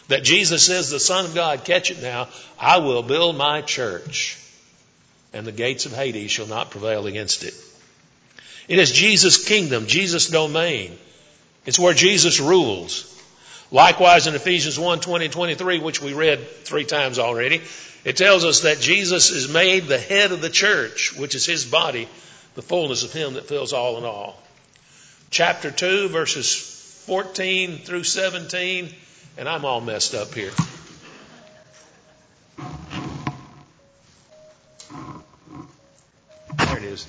that 0.09 0.25
Jesus 0.25 0.71
is 0.71 0.89
the 0.89 0.99
Son 0.99 1.27
of 1.27 1.35
God, 1.35 1.65
catch 1.65 1.91
it 1.91 2.01
now, 2.01 2.29
I 2.59 2.79
will 2.79 3.03
build 3.03 3.37
my 3.37 3.61
church, 3.61 4.39
and 5.33 5.47
the 5.47 5.53
gates 5.53 5.87
of 5.87 5.93
Hades 5.93 6.31
shall 6.31 6.47
not 6.47 6.71
prevail 6.71 7.07
against 7.07 7.45
it. 7.45 7.55
It 8.69 8.79
is 8.79 8.93
Jesus' 8.93 9.45
kingdom, 9.45 9.87
Jesus' 9.87 10.29
domain. 10.29 10.97
It's 11.67 11.79
where 11.79 11.95
Jesus 11.95 12.41
rules. 12.41 13.09
Likewise 13.71 14.27
in 14.27 14.35
Ephesians 14.35 14.79
1, 14.79 15.01
20 15.01 15.25
and 15.25 15.33
23, 15.33 15.79
which 15.79 16.03
we 16.03 16.13
read 16.13 16.47
three 16.65 16.85
times 16.85 17.19
already, 17.19 17.63
it 18.05 18.17
tells 18.17 18.45
us 18.45 18.61
that 18.61 18.81
Jesus 18.81 19.31
is 19.31 19.53
made 19.53 19.85
the 19.85 19.99
head 19.99 20.33
of 20.33 20.43
the 20.43 20.51
church, 20.51 21.17
which 21.17 21.35
is 21.35 21.47
his 21.47 21.65
body, 21.65 22.09
the 22.55 22.63
fullness 22.63 23.05
of 23.05 23.13
him 23.13 23.35
that 23.35 23.47
fills 23.47 23.73
all 23.73 23.97
in 23.99 24.05
all. 24.05 24.37
Chapter 25.31 25.71
2, 25.71 26.09
verses 26.09 26.55
14 27.07 27.79
through 27.79 28.05
17, 28.05 28.91
and 29.39 29.49
I'm 29.49 29.65
all 29.65 29.81
messed 29.81 30.15
up 30.15 30.35
here. 30.35 30.51
It 36.83 36.93
is. 36.93 37.07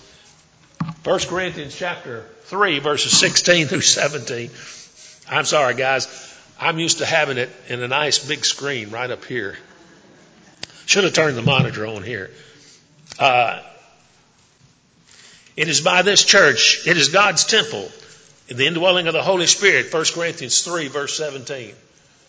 1 1.04 1.20
Corinthians 1.22 1.76
chapter 1.76 2.26
3, 2.46 2.80
verses 2.80 3.18
16 3.18 3.68
through 3.68 3.82
17. 3.82 4.50
I'm 5.30 5.46
sorry, 5.46 5.76
guys. 5.76 6.08
I'm 6.60 6.80
used 6.80 7.00
to 7.00 7.06
having 7.06 7.38
it 7.38 7.50
in 7.68 7.82
a 7.82 7.88
nice 7.88 8.26
big 8.26 8.46
screen 8.46 8.90
right 8.90 9.10
up 9.10 9.26
here. 9.26 9.58
Should 10.86 11.04
have 11.04 11.14
turned 11.14 11.38
the 11.38 11.42
monitor 11.42 11.88
on 11.88 12.04
here. 12.04 12.32
Uh, 13.18 13.62
it 15.56 15.68
is 15.68 15.82
by 15.82 16.02
this 16.02 16.24
church, 16.24 16.88
it 16.88 16.98
is 16.98 17.10
God's 17.10 17.46
temple, 17.46 17.90
the 18.48 18.68
indwelling 18.68 19.08
of 19.08 19.14
the 19.14 19.22
Holy 19.22 19.48
Spirit, 19.48 19.94
1 19.94 20.06
Corinthians 20.14 20.62
3, 20.64 20.88
verse 20.88 21.18
17. 21.18 21.74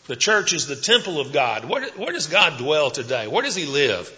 The 0.06 0.16
church 0.16 0.52
is 0.52 0.66
the 0.66 0.76
temple 0.76 1.18
of 1.20 1.32
God. 1.32 1.64
Where, 1.64 1.88
where 1.92 2.12
does 2.12 2.26
God 2.26 2.58
dwell 2.58 2.90
today? 2.90 3.26
Where 3.26 3.42
does 3.42 3.54
He 3.54 3.66
live? 3.66 4.12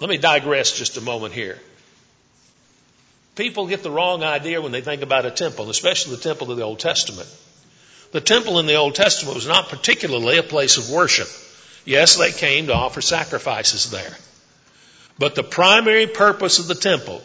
Let 0.00 0.08
me 0.08 0.16
digress 0.16 0.72
just 0.76 0.96
a 0.96 1.02
moment 1.02 1.34
here. 1.34 1.58
People 3.36 3.66
get 3.66 3.82
the 3.82 3.90
wrong 3.90 4.22
idea 4.22 4.60
when 4.60 4.72
they 4.72 4.80
think 4.80 5.02
about 5.02 5.26
a 5.26 5.30
temple, 5.30 5.70
especially 5.70 6.16
the 6.16 6.22
temple 6.22 6.50
of 6.50 6.56
the 6.56 6.64
Old 6.64 6.78
Testament. 6.78 7.28
The 8.12 8.20
temple 8.20 8.58
in 8.58 8.66
the 8.66 8.74
Old 8.74 8.94
Testament 8.94 9.34
was 9.34 9.46
not 9.46 9.68
particularly 9.68 10.38
a 10.38 10.42
place 10.42 10.78
of 10.78 10.90
worship. 10.90 11.28
Yes, 11.84 12.16
they 12.16 12.32
came 12.32 12.66
to 12.66 12.74
offer 12.74 13.00
sacrifices 13.00 13.90
there. 13.90 14.16
But 15.18 15.34
the 15.34 15.42
primary 15.42 16.06
purpose 16.06 16.58
of 16.58 16.66
the 16.66 16.74
temple, 16.74 17.22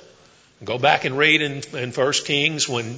go 0.63 0.77
back 0.77 1.05
and 1.05 1.17
read 1.17 1.41
in, 1.41 1.63
in 1.77 1.91
1 1.91 2.11
Kings 2.25 2.67
when 2.67 2.97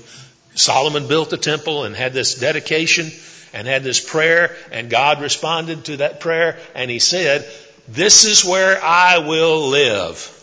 Solomon 0.56 1.08
built 1.08 1.30
the 1.30 1.38
temple 1.38 1.84
and 1.84 1.96
had 1.96 2.14
this 2.14 2.36
dedication 2.36 3.12
and 3.54 3.68
had 3.68 3.84
this 3.84 4.00
prayer 4.00 4.56
and 4.72 4.90
God 4.90 5.22
responded 5.22 5.86
to 5.86 5.98
that 5.98 6.20
prayer 6.20 6.58
and 6.76 6.90
he 6.90 7.00
said, 7.00 7.48
this 7.88 8.26
is 8.26 8.44
where 8.44 8.84
I 8.84 9.20
will 9.20 9.68
live. 9.70 10.34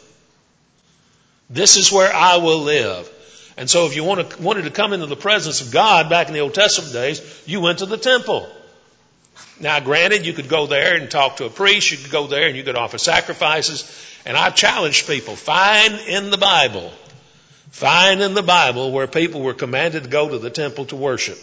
This 1.50 1.76
is 1.76 1.92
where 1.92 2.12
I 2.12 2.38
will 2.38 2.60
live. 2.60 3.10
And 3.56 3.70
so 3.70 3.86
if 3.86 3.94
you 3.94 4.02
wanted 4.02 4.64
to 4.64 4.70
come 4.70 4.92
into 4.92 5.06
the 5.06 5.16
presence 5.16 5.60
of 5.60 5.70
God 5.72 6.10
back 6.10 6.28
in 6.28 6.34
the 6.34 6.40
Old 6.40 6.54
Testament 6.54 6.92
days, 6.92 7.42
you 7.46 7.60
went 7.60 7.78
to 7.80 7.86
the 7.86 7.96
temple. 7.96 8.48
Now, 9.60 9.78
granted, 9.78 10.26
you 10.26 10.32
could 10.32 10.48
go 10.48 10.66
there 10.66 10.96
and 10.96 11.08
talk 11.10 11.36
to 11.36 11.44
a 11.44 11.50
priest. 11.50 11.92
You 11.92 11.98
could 11.98 12.10
go 12.10 12.26
there 12.26 12.48
and 12.48 12.56
you 12.56 12.64
could 12.64 12.76
offer 12.76 12.98
sacrifices. 12.98 13.84
And 14.26 14.36
I've 14.36 14.56
challenged 14.56 15.06
people, 15.06 15.36
find 15.36 15.94
in 16.08 16.30
the 16.30 16.38
Bible, 16.38 16.90
find 17.70 18.20
in 18.20 18.34
the 18.34 18.42
Bible 18.42 18.90
where 18.90 19.06
people 19.06 19.42
were 19.42 19.54
commanded 19.54 20.04
to 20.04 20.08
go 20.08 20.28
to 20.28 20.38
the 20.38 20.50
temple 20.50 20.86
to 20.86 20.96
worship. 20.96 21.38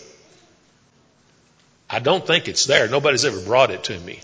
I 1.89 1.99
don't 1.99 2.25
think 2.25 2.47
it's 2.47 2.65
there. 2.65 2.87
Nobody's 2.89 3.23
ever 3.23 3.39
brought 3.39 3.71
it 3.71 3.85
to 3.85 3.99
me. 3.99 4.19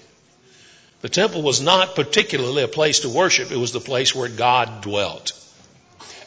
The 1.01 1.09
temple 1.09 1.43
was 1.43 1.61
not 1.61 1.95
particularly 1.95 2.63
a 2.63 2.67
place 2.67 3.01
to 3.01 3.09
worship. 3.09 3.51
It 3.51 3.57
was 3.57 3.71
the 3.71 3.79
place 3.79 4.15
where 4.15 4.29
God 4.29 4.81
dwelt. 4.81 5.33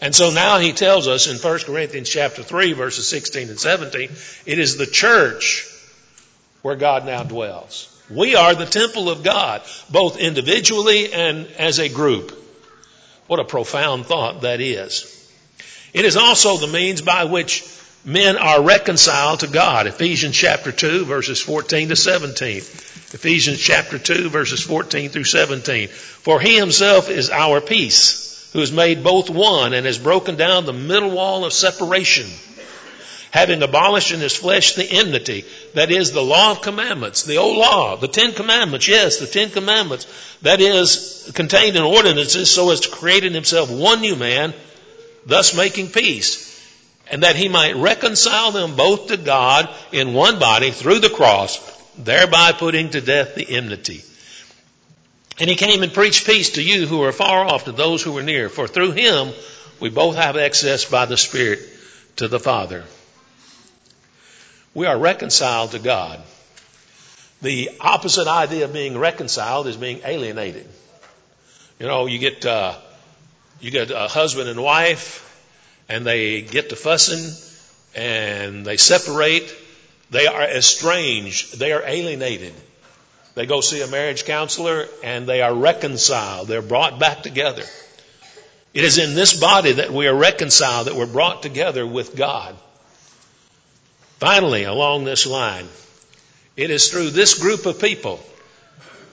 And 0.00 0.14
so 0.14 0.30
now 0.30 0.58
he 0.58 0.72
tells 0.72 1.08
us 1.08 1.26
in 1.26 1.36
1 1.36 1.58
Corinthians 1.60 2.08
chapter 2.08 2.42
3 2.42 2.72
verses 2.72 3.08
16 3.08 3.48
and 3.48 3.60
17, 3.60 4.10
it 4.46 4.58
is 4.58 4.76
the 4.76 4.86
church 4.86 5.66
where 6.62 6.76
God 6.76 7.04
now 7.04 7.22
dwells. 7.22 7.86
We 8.08 8.34
are 8.34 8.54
the 8.54 8.66
temple 8.66 9.10
of 9.10 9.22
God, 9.22 9.62
both 9.90 10.18
individually 10.18 11.12
and 11.12 11.46
as 11.58 11.78
a 11.78 11.88
group. 11.88 12.36
What 13.26 13.40
a 13.40 13.44
profound 13.44 14.06
thought 14.06 14.42
that 14.42 14.60
is. 14.60 15.16
It 15.92 16.04
is 16.04 16.16
also 16.16 16.56
the 16.56 16.66
means 16.66 17.02
by 17.02 17.24
which 17.24 17.62
men 18.04 18.36
are 18.36 18.62
reconciled 18.62 19.40
to 19.40 19.46
God. 19.46 19.86
Ephesians 19.86 20.36
chapter 20.36 20.72
2 20.72 21.04
verses 21.04 21.40
14 21.40 21.88
to 21.88 21.96
17. 21.96 22.56
Ephesians 23.12 23.58
chapter 23.58 23.98
2 23.98 24.28
verses 24.28 24.60
14 24.60 25.10
through 25.10 25.24
17. 25.24 25.88
For 25.88 26.40
he 26.40 26.56
himself 26.56 27.10
is 27.10 27.30
our 27.30 27.60
peace, 27.60 28.50
who 28.52 28.60
has 28.60 28.72
made 28.72 29.04
both 29.04 29.30
one 29.30 29.72
and 29.72 29.86
has 29.86 29.98
broken 29.98 30.36
down 30.36 30.66
the 30.66 30.72
middle 30.72 31.10
wall 31.10 31.44
of 31.44 31.52
separation 31.52 32.26
having 33.30 33.62
abolished 33.62 34.12
in 34.12 34.20
his 34.20 34.34
flesh 34.34 34.74
the 34.74 34.90
enmity, 34.90 35.44
that 35.74 35.90
is 35.90 36.12
the 36.12 36.22
law 36.22 36.52
of 36.52 36.62
commandments, 36.62 37.22
the 37.24 37.36
old 37.36 37.56
law, 37.56 37.96
the 37.96 38.08
Ten 38.08 38.32
Commandments, 38.32 38.88
yes, 38.88 39.18
the 39.18 39.26
Ten 39.26 39.50
Commandments, 39.50 40.06
that 40.42 40.60
is 40.60 41.30
contained 41.34 41.76
in 41.76 41.82
ordinances 41.82 42.50
so 42.50 42.70
as 42.70 42.80
to 42.80 42.90
create 42.90 43.24
in 43.24 43.32
himself 43.32 43.70
one 43.70 44.00
new 44.00 44.16
man, 44.16 44.52
thus 45.26 45.56
making 45.56 45.88
peace, 45.88 46.48
and 47.10 47.24
that 47.24 47.36
he 47.36 47.48
might 47.48 47.76
reconcile 47.76 48.52
them 48.52 48.76
both 48.76 49.08
to 49.08 49.16
God 49.16 49.68
in 49.92 50.14
one 50.14 50.38
body 50.38 50.70
through 50.70 51.00
the 51.00 51.10
cross, 51.10 51.58
thereby 51.98 52.52
putting 52.52 52.90
to 52.90 53.00
death 53.00 53.34
the 53.34 53.56
enmity. 53.56 54.02
And 55.40 55.50
he 55.50 55.56
came 55.56 55.82
and 55.82 55.92
preached 55.92 56.26
peace 56.26 56.50
to 56.50 56.62
you 56.62 56.86
who 56.86 57.02
are 57.02 57.12
far 57.12 57.44
off, 57.44 57.64
to 57.64 57.72
those 57.72 58.02
who 58.02 58.16
are 58.18 58.22
near, 58.22 58.48
for 58.48 58.68
through 58.68 58.92
him 58.92 59.32
we 59.80 59.88
both 59.88 60.16
have 60.16 60.36
access 60.36 60.84
by 60.84 61.06
the 61.06 61.16
Spirit 61.16 61.60
to 62.16 62.28
the 62.28 62.38
Father. 62.38 62.84
We 64.74 64.86
are 64.86 64.98
reconciled 64.98 65.72
to 65.72 65.78
God. 65.78 66.20
The 67.42 67.70
opposite 67.80 68.28
idea 68.28 68.66
of 68.66 68.72
being 68.72 68.96
reconciled 68.98 69.66
is 69.66 69.76
being 69.76 70.00
alienated. 70.04 70.68
You 71.78 71.86
know, 71.86 72.06
you 72.06 72.18
get 72.18 72.44
uh, 72.44 72.74
you 73.60 73.70
get 73.70 73.90
a 73.90 74.06
husband 74.06 74.50
and 74.50 74.62
wife, 74.62 75.26
and 75.90 76.06
they 76.06 76.40
get 76.40 76.68
to 76.68 76.76
fussing, 76.76 77.34
and 77.96 78.64
they 78.64 78.76
separate. 78.76 79.54
They 80.10 80.26
are 80.28 80.42
estranged. 80.42 81.58
They 81.58 81.72
are 81.72 81.82
alienated. 81.84 82.54
They 83.34 83.46
go 83.46 83.60
see 83.60 83.82
a 83.82 83.88
marriage 83.88 84.24
counselor, 84.24 84.86
and 85.02 85.26
they 85.26 85.42
are 85.42 85.52
reconciled. 85.52 86.46
They're 86.46 86.62
brought 86.62 87.00
back 87.00 87.22
together. 87.22 87.64
It 88.72 88.84
is 88.84 88.98
in 88.98 89.16
this 89.16 89.40
body 89.40 89.72
that 89.72 89.90
we 89.90 90.06
are 90.06 90.14
reconciled, 90.14 90.86
that 90.86 90.94
we're 90.94 91.06
brought 91.06 91.42
together 91.42 91.84
with 91.84 92.14
God. 92.14 92.56
Finally, 94.18 94.64
along 94.64 95.04
this 95.04 95.26
line, 95.26 95.66
it 96.56 96.70
is 96.70 96.88
through 96.88 97.10
this 97.10 97.34
group 97.38 97.66
of 97.66 97.80
people 97.80 98.20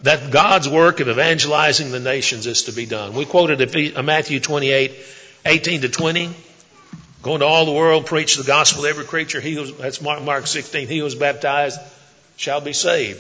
that 0.04 0.30
God's 0.30 0.70
work 0.70 1.00
of 1.00 1.10
evangelizing 1.10 1.90
the 1.90 2.00
nations 2.00 2.46
is 2.46 2.64
to 2.64 2.72
be 2.72 2.86
done. 2.86 3.16
We 3.16 3.26
quoted 3.26 3.96
uh, 3.98 4.04
Matthew 4.04 4.40
28, 4.40 4.92
18 5.44 5.82
to 5.82 5.90
20. 5.90 6.36
Going 7.22 7.40
to 7.40 7.46
all 7.46 7.66
the 7.66 7.72
world, 7.72 8.06
preach 8.06 8.36
the 8.36 8.44
gospel 8.44 8.84
to 8.84 8.90
every 8.90 9.06
creature. 9.06 9.42
He 9.42 9.56
that's 9.74 10.02
Mark, 10.02 10.22
Mark 10.22 10.48
16. 10.48 10.88
He 10.88 11.00
who 11.00 11.06
is 11.06 11.16
baptized 11.16 11.80
shall 12.36 12.62
be 12.62 12.74
saved. 12.74 13.20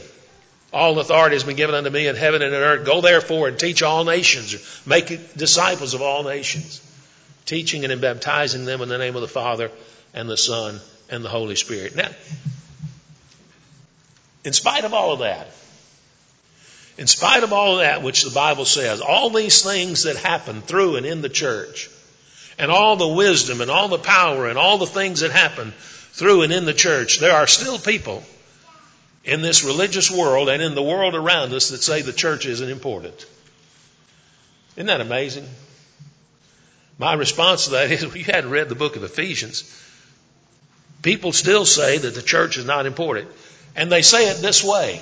All 0.72 1.00
authority 1.00 1.36
has 1.36 1.44
been 1.44 1.56
given 1.56 1.76
unto 1.76 1.90
me 1.90 2.08
in 2.08 2.16
heaven 2.16 2.42
and 2.42 2.54
in 2.54 2.60
earth. 2.60 2.86
Go 2.86 3.02
therefore 3.02 3.48
and 3.48 3.58
teach 3.58 3.82
all 3.82 4.04
nations. 4.04 4.82
Make 4.86 5.36
disciples 5.36 5.94
of 5.94 6.02
all 6.02 6.24
nations. 6.24 6.82
Teaching 7.46 7.86
and 7.86 8.02
baptizing 8.02 8.66
them 8.66 8.82
in 8.82 8.90
the 8.90 8.98
name 8.98 9.16
of 9.16 9.22
the 9.22 9.28
Father 9.28 9.72
and 10.14 10.30
the 10.30 10.38
Son 10.38 10.80
and 11.10 11.24
the 11.24 11.30
Holy 11.30 11.56
Spirit. 11.56 11.96
Now, 11.96 12.10
in 14.44 14.54
spite 14.54 14.84
of 14.84 14.94
all 14.94 15.14
of 15.14 15.20
that, 15.20 15.48
in 16.98 17.08
spite 17.08 17.44
of 17.44 17.54
all 17.54 17.74
of 17.74 17.80
that 17.80 18.04
which 18.04 18.24
the 18.24 18.32
Bible 18.32 18.66
says, 18.66 19.02
all 19.02 19.30
these 19.30 19.64
things 19.64 20.04
that 20.04 20.18
happen 20.18 20.62
through 20.62 20.98
and 20.98 21.06
in 21.06 21.22
the 21.22 21.30
church, 21.30 21.90
and 22.58 22.72
all 22.72 22.96
the 22.96 23.08
wisdom 23.08 23.62
and 23.62 23.70
all 23.70 23.88
the 23.88 23.98
power 23.98 24.48
and 24.48 24.58
all 24.58 24.78
the 24.78 24.86
things 24.86 25.20
that 25.20 25.32
happen 25.32 25.72
through 26.12 26.42
and 26.42 26.52
in 26.52 26.66
the 26.66 26.74
church, 26.74 27.20
there 27.20 27.36
are 27.36 27.48
still 27.48 27.78
people 27.78 28.24
in 29.24 29.42
this 29.42 29.64
religious 29.64 30.10
world 30.10 30.50
and 30.50 30.62
in 30.62 30.74
the 30.74 30.82
world 30.82 31.14
around 31.14 31.54
us 31.54 31.70
that 31.70 31.82
say 31.82 32.02
the 32.02 32.14
church 32.14 32.46
isn't 32.46 32.70
important. 32.70 33.26
Isn't 34.76 34.88
that 34.88 35.02
amazing? 35.02 35.48
My 36.98 37.14
response 37.14 37.66
to 37.66 37.72
that 37.72 37.92
is, 37.92 38.06
well, 38.06 38.18
you 38.18 38.24
hadn't 38.24 38.50
read 38.50 38.70
the 38.70 38.76
book 38.76 38.96
of 38.96 39.04
Ephesians. 39.04 39.64
People 41.02 41.32
still 41.32 41.66
say 41.66 41.98
that 41.98 42.16
the 42.16 42.22
church 42.22 42.58
is 42.58 42.66
not 42.66 42.86
important. 42.86 43.30
And 43.76 43.92
they 43.92 44.02
say 44.02 44.30
it 44.30 44.42
this 44.42 44.64
way. 44.64 45.02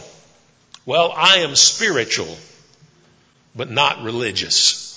Well, 0.85 1.13
I 1.15 1.37
am 1.37 1.55
spiritual, 1.55 2.35
but 3.55 3.71
not 3.71 4.03
religious. 4.03 4.94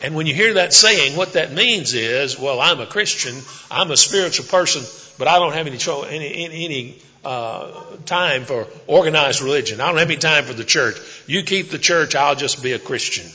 And 0.00 0.14
when 0.14 0.26
you 0.26 0.34
hear 0.34 0.54
that 0.54 0.74
saying, 0.74 1.16
what 1.16 1.32
that 1.32 1.52
means 1.52 1.94
is, 1.94 2.38
well, 2.38 2.60
I'm 2.60 2.80
a 2.80 2.86
Christian, 2.86 3.34
I'm 3.70 3.90
a 3.90 3.96
spiritual 3.96 4.44
person, 4.46 4.82
but 5.18 5.26
I 5.26 5.38
don't 5.38 5.54
have 5.54 5.66
any 5.66 5.78
any 6.14 6.64
any, 6.64 7.02
uh, 7.24 7.96
time 8.04 8.44
for 8.44 8.66
organized 8.86 9.40
religion. 9.40 9.80
I 9.80 9.86
don't 9.86 9.98
have 9.98 10.10
any 10.10 10.18
time 10.18 10.44
for 10.44 10.52
the 10.52 10.64
church. 10.64 10.96
You 11.26 11.42
keep 11.42 11.70
the 11.70 11.78
church, 11.78 12.14
I'll 12.14 12.36
just 12.36 12.62
be 12.62 12.72
a 12.72 12.78
Christian. 12.78 13.26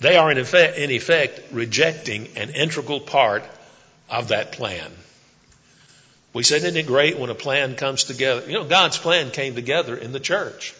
They 0.00 0.16
are 0.16 0.30
in 0.30 0.38
effect, 0.38 0.78
in 0.78 0.90
effect 0.90 1.52
rejecting 1.52 2.28
an 2.36 2.50
integral 2.50 3.00
part 3.00 3.44
of 4.08 4.28
that 4.28 4.52
plan. 4.52 4.90
We 6.32 6.42
said, 6.42 6.58
isn't 6.58 6.76
it 6.76 6.86
great 6.86 7.18
when 7.18 7.30
a 7.30 7.34
plan 7.34 7.76
comes 7.76 8.04
together? 8.04 8.46
You 8.46 8.54
know, 8.54 8.64
God's 8.64 8.98
plan 8.98 9.30
came 9.30 9.54
together 9.54 9.96
in 9.96 10.12
the 10.12 10.20
church. 10.20 10.74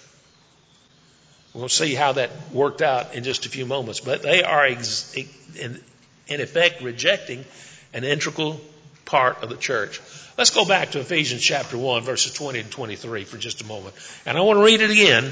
We'll 1.53 1.69
see 1.69 1.95
how 1.95 2.13
that 2.13 2.31
worked 2.53 2.81
out 2.81 3.15
in 3.15 3.25
just 3.25 3.47
a 3.47 3.49
few 3.49 3.67
moments. 3.67 4.01
But 4.01 4.23
they 4.23 4.43
are, 4.43 4.67
ex- 4.67 5.15
in, 5.59 5.81
in 6.29 6.41
effect, 6.41 6.83
rejecting 6.83 7.45
an 7.93 8.05
integral 8.05 8.61
part 9.05 9.43
of 9.43 9.49
the 9.49 9.57
church. 9.57 10.01
Let's 10.39 10.51
go 10.51 10.65
back 10.65 10.93
to 10.93 11.01
Ephesians 11.01 11.43
chapter 11.43 11.77
1, 11.77 12.03
verses 12.03 12.33
20 12.33 12.61
and 12.61 12.71
23 12.71 13.25
for 13.25 13.37
just 13.37 13.63
a 13.63 13.67
moment. 13.67 13.95
And 14.25 14.39
I 14.39 14.41
want 14.43 14.59
to 14.59 14.65
read 14.65 14.81
it 14.81 14.91
again. 14.91 15.25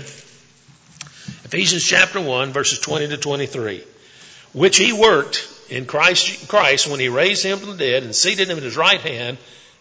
Ephesians 1.44 1.84
chapter 1.84 2.20
1, 2.20 2.52
verses 2.52 2.80
20 2.80 3.08
to 3.08 3.16
23. 3.16 3.84
Which 4.52 4.76
he 4.76 4.92
worked 4.92 5.48
in 5.70 5.86
Christ, 5.86 6.48
Christ 6.48 6.90
when 6.90 6.98
he 6.98 7.08
raised 7.08 7.44
him 7.44 7.58
from 7.58 7.70
the 7.70 7.76
dead 7.76 8.02
and 8.02 8.14
seated 8.14 8.48
him 8.48 8.56
at 8.56 8.64
his 8.64 8.76
right 8.76 9.00
hand 9.00 9.38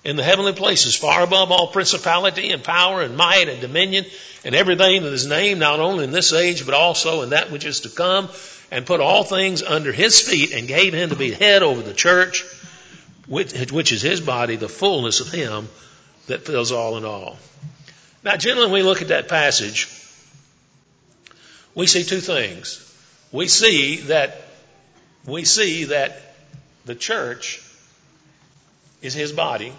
in 0.08 0.16
the 0.16 0.24
heavenly 0.24 0.54
places, 0.54 0.96
far 0.96 1.22
above 1.22 1.52
all 1.52 1.68
principality 1.68 2.52
and 2.52 2.64
power 2.64 3.02
and 3.02 3.18
might 3.18 3.50
and 3.50 3.60
dominion 3.60 4.06
and 4.46 4.56
everything 4.56 5.04
that 5.04 5.12
is 5.12 5.28
named, 5.28 5.60
not 5.60 5.82
only 5.82 6.06
in 6.06 6.12
this 6.12 6.32
age, 6.32 6.66
but 6.66 6.74
also 6.74 7.24
in 7.24 7.32
that 7.32 7.52
which 7.52 7.66
is 7.66 7.82
to 7.82 7.90
come, 7.90 8.30
and 8.72 8.86
put 8.86 9.02
all 9.02 9.26
things 9.26 9.62
under 9.62 9.92
his 9.92 10.22
feet 10.22 10.54
and 10.54 10.66
gave 10.66 10.94
him 10.94 11.10
to 11.10 11.18
be 11.18 11.32
head 11.32 11.62
over 11.62 11.82
the 11.82 11.94
church, 11.94 12.46
which 13.28 13.92
is 13.92 14.02
his 14.02 14.22
body, 14.22 14.56
the 14.56 14.70
fullness 14.70 15.20
of 15.20 15.30
him 15.30 15.68
that 16.28 16.46
fills 16.46 16.72
all 16.72 16.96
in 16.96 17.04
all. 17.04 17.38
Now, 18.24 18.38
generally, 18.38 18.68
when 18.68 18.74
we 18.76 18.84
look 18.84 19.02
at 19.02 19.10
that 19.10 19.28
passage, 19.28 19.90
we 21.76 21.86
see 21.86 22.06
two 22.06 22.22
things. 22.22 22.82
We 23.34 23.50
see 23.50 23.98
that, 24.08 24.42
we 25.26 25.44
see 25.44 25.84
that 25.86 26.22
the 26.86 26.96
church 26.96 27.62
is 29.02 29.14
his 29.14 29.34
body, 29.34 29.74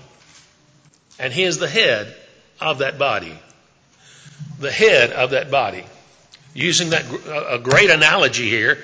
and 1.18 1.32
he 1.32 1.44
is 1.44 1.58
the 1.58 1.68
head 1.68 2.14
of 2.60 2.78
that 2.78 2.98
body. 2.98 3.36
The 4.60 4.70
head 4.70 5.12
of 5.12 5.30
that 5.30 5.50
body. 5.50 5.84
Using 6.54 6.90
that 6.90 7.04
a 7.50 7.58
great 7.58 7.90
analogy 7.90 8.48
here, 8.48 8.78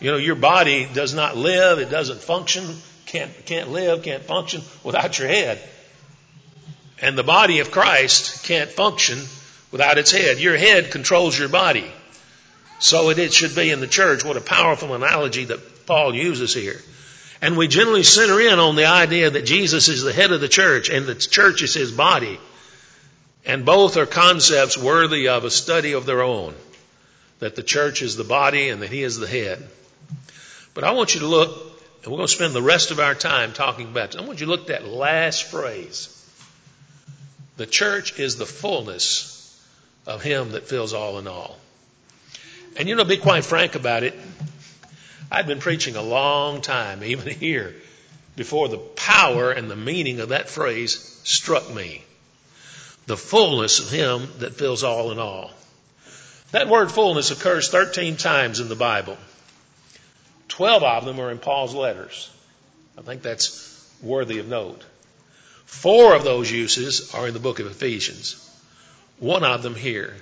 you 0.00 0.10
know, 0.10 0.16
your 0.16 0.34
body 0.34 0.88
does 0.92 1.14
not 1.14 1.36
live, 1.36 1.78
it 1.78 1.90
doesn't 1.90 2.20
function, 2.20 2.64
can't 3.06 3.30
can't 3.44 3.70
live, 3.70 4.02
can't 4.02 4.24
function 4.24 4.62
without 4.82 5.18
your 5.18 5.28
head. 5.28 5.60
And 7.02 7.16
the 7.16 7.22
body 7.22 7.60
of 7.60 7.70
Christ 7.70 8.44
can't 8.44 8.70
function 8.70 9.18
without 9.70 9.98
its 9.98 10.10
head. 10.10 10.38
Your 10.38 10.56
head 10.56 10.90
controls 10.90 11.38
your 11.38 11.48
body. 11.48 11.90
So 12.78 13.10
it 13.10 13.32
should 13.32 13.54
be 13.54 13.70
in 13.70 13.80
the 13.80 13.86
church. 13.86 14.24
What 14.24 14.36
a 14.36 14.40
powerful 14.40 14.94
analogy 14.94 15.44
that 15.44 15.86
Paul 15.86 16.14
uses 16.14 16.54
here. 16.54 16.80
And 17.42 17.56
we 17.56 17.68
generally 17.68 18.02
center 18.02 18.40
in 18.40 18.58
on 18.58 18.76
the 18.76 18.86
idea 18.86 19.30
that 19.30 19.46
Jesus 19.46 19.88
is 19.88 20.02
the 20.02 20.12
head 20.12 20.30
of 20.30 20.40
the 20.40 20.48
church 20.48 20.90
and 20.90 21.06
the 21.06 21.14
church 21.14 21.62
is 21.62 21.72
his 21.72 21.90
body. 21.90 22.38
And 23.46 23.64
both 23.64 23.96
are 23.96 24.06
concepts 24.06 24.76
worthy 24.76 25.28
of 25.28 25.44
a 25.44 25.50
study 25.50 25.92
of 25.92 26.04
their 26.04 26.22
own. 26.22 26.54
That 27.38 27.56
the 27.56 27.62
church 27.62 28.02
is 28.02 28.16
the 28.16 28.24
body 28.24 28.68
and 28.68 28.82
that 28.82 28.90
he 28.90 29.02
is 29.02 29.18
the 29.18 29.26
head. 29.26 29.66
But 30.74 30.84
I 30.84 30.92
want 30.92 31.14
you 31.14 31.20
to 31.20 31.26
look, 31.26 31.50
and 32.02 32.12
we're 32.12 32.18
going 32.18 32.28
to 32.28 32.34
spend 32.34 32.52
the 32.52 32.62
rest 32.62 32.90
of 32.90 33.00
our 33.00 33.14
time 33.14 33.54
talking 33.54 33.88
about 33.88 34.12
this. 34.12 34.20
I 34.20 34.26
want 34.26 34.40
you 34.40 34.46
to 34.46 34.52
look 34.52 34.62
at 34.62 34.66
that 34.68 34.86
last 34.86 35.44
phrase. 35.44 36.16
The 37.56 37.66
church 37.66 38.18
is 38.18 38.36
the 38.36 38.46
fullness 38.46 39.36
of 40.06 40.22
him 40.22 40.52
that 40.52 40.68
fills 40.68 40.92
all 40.92 41.18
in 41.18 41.26
all. 41.26 41.56
And 42.76 42.88
you 42.88 42.94
know, 42.94 43.04
be 43.04 43.16
quite 43.16 43.44
frank 43.44 43.74
about 43.74 44.02
it. 44.02 44.14
I'd 45.30 45.46
been 45.46 45.60
preaching 45.60 45.96
a 45.96 46.02
long 46.02 46.60
time, 46.60 47.04
even 47.04 47.32
here, 47.38 47.74
before 48.36 48.68
the 48.68 48.78
power 48.78 49.50
and 49.50 49.70
the 49.70 49.76
meaning 49.76 50.20
of 50.20 50.30
that 50.30 50.48
phrase 50.48 51.20
struck 51.24 51.72
me. 51.72 52.02
The 53.06 53.16
fullness 53.16 53.78
of 53.80 53.90
Him 53.90 54.28
that 54.38 54.54
fills 54.54 54.84
all 54.84 55.10
in 55.10 55.18
all. 55.18 55.50
That 56.52 56.68
word 56.68 56.90
fullness 56.90 57.30
occurs 57.30 57.68
13 57.68 58.16
times 58.16 58.60
in 58.60 58.68
the 58.68 58.76
Bible. 58.76 59.16
12 60.48 60.82
of 60.82 61.04
them 61.04 61.20
are 61.20 61.30
in 61.30 61.38
Paul's 61.38 61.74
letters. 61.74 62.28
I 62.98 63.02
think 63.02 63.22
that's 63.22 63.66
worthy 64.02 64.38
of 64.40 64.48
note. 64.48 64.84
Four 65.64 66.16
of 66.16 66.24
those 66.24 66.50
uses 66.50 67.14
are 67.14 67.28
in 67.28 67.34
the 67.34 67.40
book 67.40 67.60
of 67.60 67.66
Ephesians. 67.66 68.36
One 69.18 69.44
of 69.44 69.62
them 69.62 69.76
here. 69.76 70.16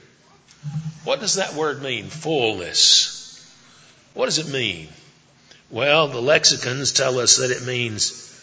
What 1.04 1.20
does 1.20 1.36
that 1.36 1.54
word 1.54 1.82
mean? 1.82 2.06
Fullness. 2.06 3.17
What 4.18 4.24
does 4.24 4.40
it 4.40 4.48
mean? 4.48 4.88
Well, 5.70 6.08
the 6.08 6.20
lexicons 6.20 6.90
tell 6.90 7.20
us 7.20 7.36
that 7.36 7.52
it 7.52 7.64
means 7.64 8.36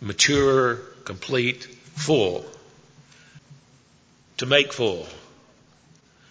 mature, 0.00 0.76
complete, 1.04 1.64
full. 1.96 2.44
To 4.36 4.46
make 4.46 4.72
full. 4.72 5.08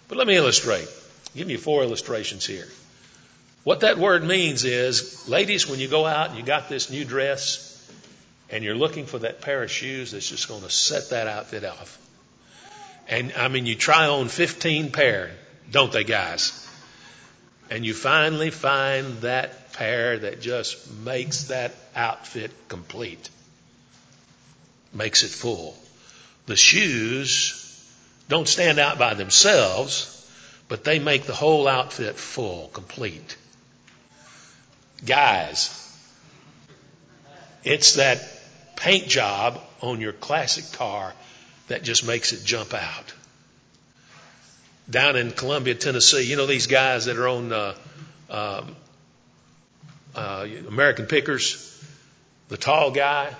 But 0.08 0.16
let 0.16 0.26
me 0.26 0.34
illustrate. 0.34 0.88
Give 1.36 1.50
you 1.50 1.58
four 1.58 1.82
illustrations 1.82 2.46
here. 2.46 2.66
What 3.64 3.80
that 3.80 3.98
word 3.98 4.24
means 4.24 4.64
is, 4.64 5.28
ladies, 5.28 5.68
when 5.68 5.78
you 5.78 5.86
go 5.88 6.06
out 6.06 6.30
and 6.30 6.38
you 6.38 6.42
got 6.42 6.70
this 6.70 6.88
new 6.88 7.04
dress 7.04 7.86
and 8.48 8.64
you're 8.64 8.74
looking 8.74 9.04
for 9.04 9.18
that 9.18 9.42
pair 9.42 9.62
of 9.62 9.70
shoes 9.70 10.12
that's 10.12 10.26
just 10.26 10.48
going 10.48 10.62
to 10.62 10.70
set 10.70 11.10
that 11.10 11.26
outfit 11.26 11.66
off. 11.66 11.98
And 13.10 13.34
I 13.36 13.48
mean, 13.48 13.66
you 13.66 13.74
try 13.74 14.06
on 14.06 14.28
15 14.28 14.90
pair, 14.90 15.32
don't 15.70 15.92
they, 15.92 16.04
guys? 16.04 16.66
And 17.70 17.86
you 17.86 17.94
finally 17.94 18.50
find 18.50 19.20
that 19.20 19.72
pair 19.72 20.18
that 20.18 20.40
just 20.40 20.90
makes 20.90 21.44
that 21.44 21.72
outfit 21.94 22.50
complete, 22.68 23.30
makes 24.92 25.22
it 25.22 25.30
full. 25.30 25.76
The 26.46 26.56
shoes 26.56 27.56
don't 28.28 28.48
stand 28.48 28.80
out 28.80 28.98
by 28.98 29.14
themselves, 29.14 30.16
but 30.68 30.82
they 30.82 30.98
make 30.98 31.24
the 31.24 31.34
whole 31.34 31.68
outfit 31.68 32.16
full, 32.16 32.68
complete. 32.72 33.36
Guys, 35.06 35.76
it's 37.62 37.94
that 37.94 38.20
paint 38.74 39.06
job 39.06 39.60
on 39.80 40.00
your 40.00 40.12
classic 40.12 40.76
car 40.76 41.14
that 41.68 41.84
just 41.84 42.04
makes 42.04 42.32
it 42.32 42.44
jump 42.44 42.74
out 42.74 43.14
down 44.90 45.16
in 45.16 45.30
Columbia, 45.30 45.74
Tennessee. 45.74 46.22
You 46.22 46.36
know 46.36 46.46
these 46.46 46.66
guys 46.66 47.06
that 47.06 47.16
are 47.16 47.28
on 47.28 47.52
uh, 47.52 47.74
um, 48.28 48.76
uh, 50.14 50.46
American 50.68 51.06
Pickers. 51.06 51.66
The 52.48 52.56
tall 52.56 52.90
guy, 52.90 53.32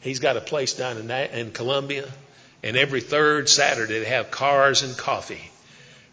he's 0.00 0.18
got 0.18 0.36
a 0.36 0.40
place 0.40 0.74
down 0.74 0.96
in, 0.98 1.10
in 1.10 1.52
Columbia, 1.52 2.08
and 2.64 2.76
every 2.76 3.00
third 3.00 3.48
Saturday 3.48 4.00
they 4.00 4.06
have 4.06 4.30
cars 4.30 4.82
and 4.82 4.96
coffee, 4.96 5.50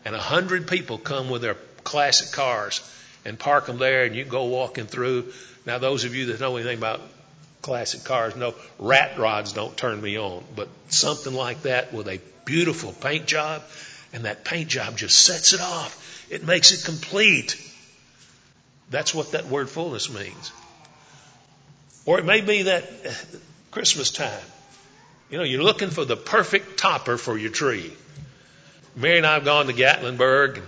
and 0.05 0.15
a 0.15 0.19
hundred 0.19 0.67
people 0.67 0.99
come 0.99 1.29
with 1.29 1.41
their 1.41 1.55
classic 1.83 2.31
cars 2.31 2.81
and 3.25 3.39
park 3.39 3.65
them 3.65 3.79
there, 3.79 4.03
and 4.03 4.15
you 4.15 4.23
go 4.23 4.45
walking 4.45 4.85
through. 4.85 5.33
Now, 5.65 5.79
those 5.79 6.05
of 6.05 6.15
you 6.15 6.27
that 6.27 6.39
know 6.39 6.55
anything 6.55 6.77
about 6.77 7.01
classic 7.63 8.03
cars 8.03 8.35
know 8.35 8.53
rat 8.77 9.17
rods 9.17 9.53
don't 9.53 9.75
turn 9.75 9.99
me 9.99 10.17
on, 10.17 10.43
but 10.55 10.69
something 10.89 11.33
like 11.33 11.63
that 11.63 11.91
with 11.91 12.07
a 12.07 12.21
beautiful 12.45 12.93
paint 12.93 13.25
job 13.25 13.63
and 14.13 14.26
that 14.26 14.43
paint 14.43 14.70
job 14.70 14.98
just 14.98 15.20
sets 15.20 15.54
it 15.54 15.62
off. 15.62 16.28
It 16.30 16.43
makes 16.43 16.72
it 16.72 16.86
complete. 16.86 17.56
That's 18.89 19.13
what 19.13 19.32
that 19.32 19.48
word 19.48 19.70
fullness 19.70 20.10
means. 20.10 20.52
Or 22.06 22.20
it 22.20 22.26
may 22.26 22.41
be 22.41 22.63
that 22.63 22.86
Christmas 23.72 24.12
time. 24.12 24.32
You 25.30 25.38
know, 25.38 25.43
you're 25.43 25.63
looking 25.63 25.89
for 25.89 26.06
the 26.06 26.15
perfect 26.15 26.78
topper 26.78 27.17
for 27.17 27.38
your 27.38 27.52
tree. 27.52 27.91
Mary 28.96 29.17
and 29.17 29.28
I 29.28 29.34
have 29.34 29.46
gone 29.46 29.67
to 29.67 29.74
Gatlinburg 29.74 30.58
and 30.58 30.67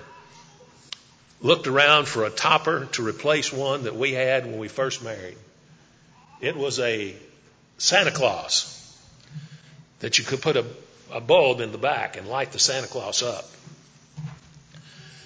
looked 1.42 1.68
around 1.68 2.08
for 2.08 2.26
a 2.26 2.30
topper 2.30 2.86
to 2.92 3.08
replace 3.08 3.54
one 3.54 3.84
that 3.84 3.96
we 3.96 4.12
had 4.12 4.46
when 4.46 4.58
we 4.58 4.68
first 4.68 5.04
married. 5.04 5.38
It 6.42 6.56
was 6.56 6.80
a 6.80 7.16
Santa 7.78 8.12
Claus 8.12 8.76
that 10.00 10.20
you 10.20 10.26
could 10.26 10.42
put 10.42 10.58
a 10.58 10.66
a 11.12 11.22
bulb 11.22 11.62
in 11.62 11.72
the 11.72 11.78
back 11.78 12.18
and 12.18 12.28
light 12.28 12.52
the 12.52 12.60
Santa 12.60 12.88
Claus 12.88 13.24
up. 13.24 13.46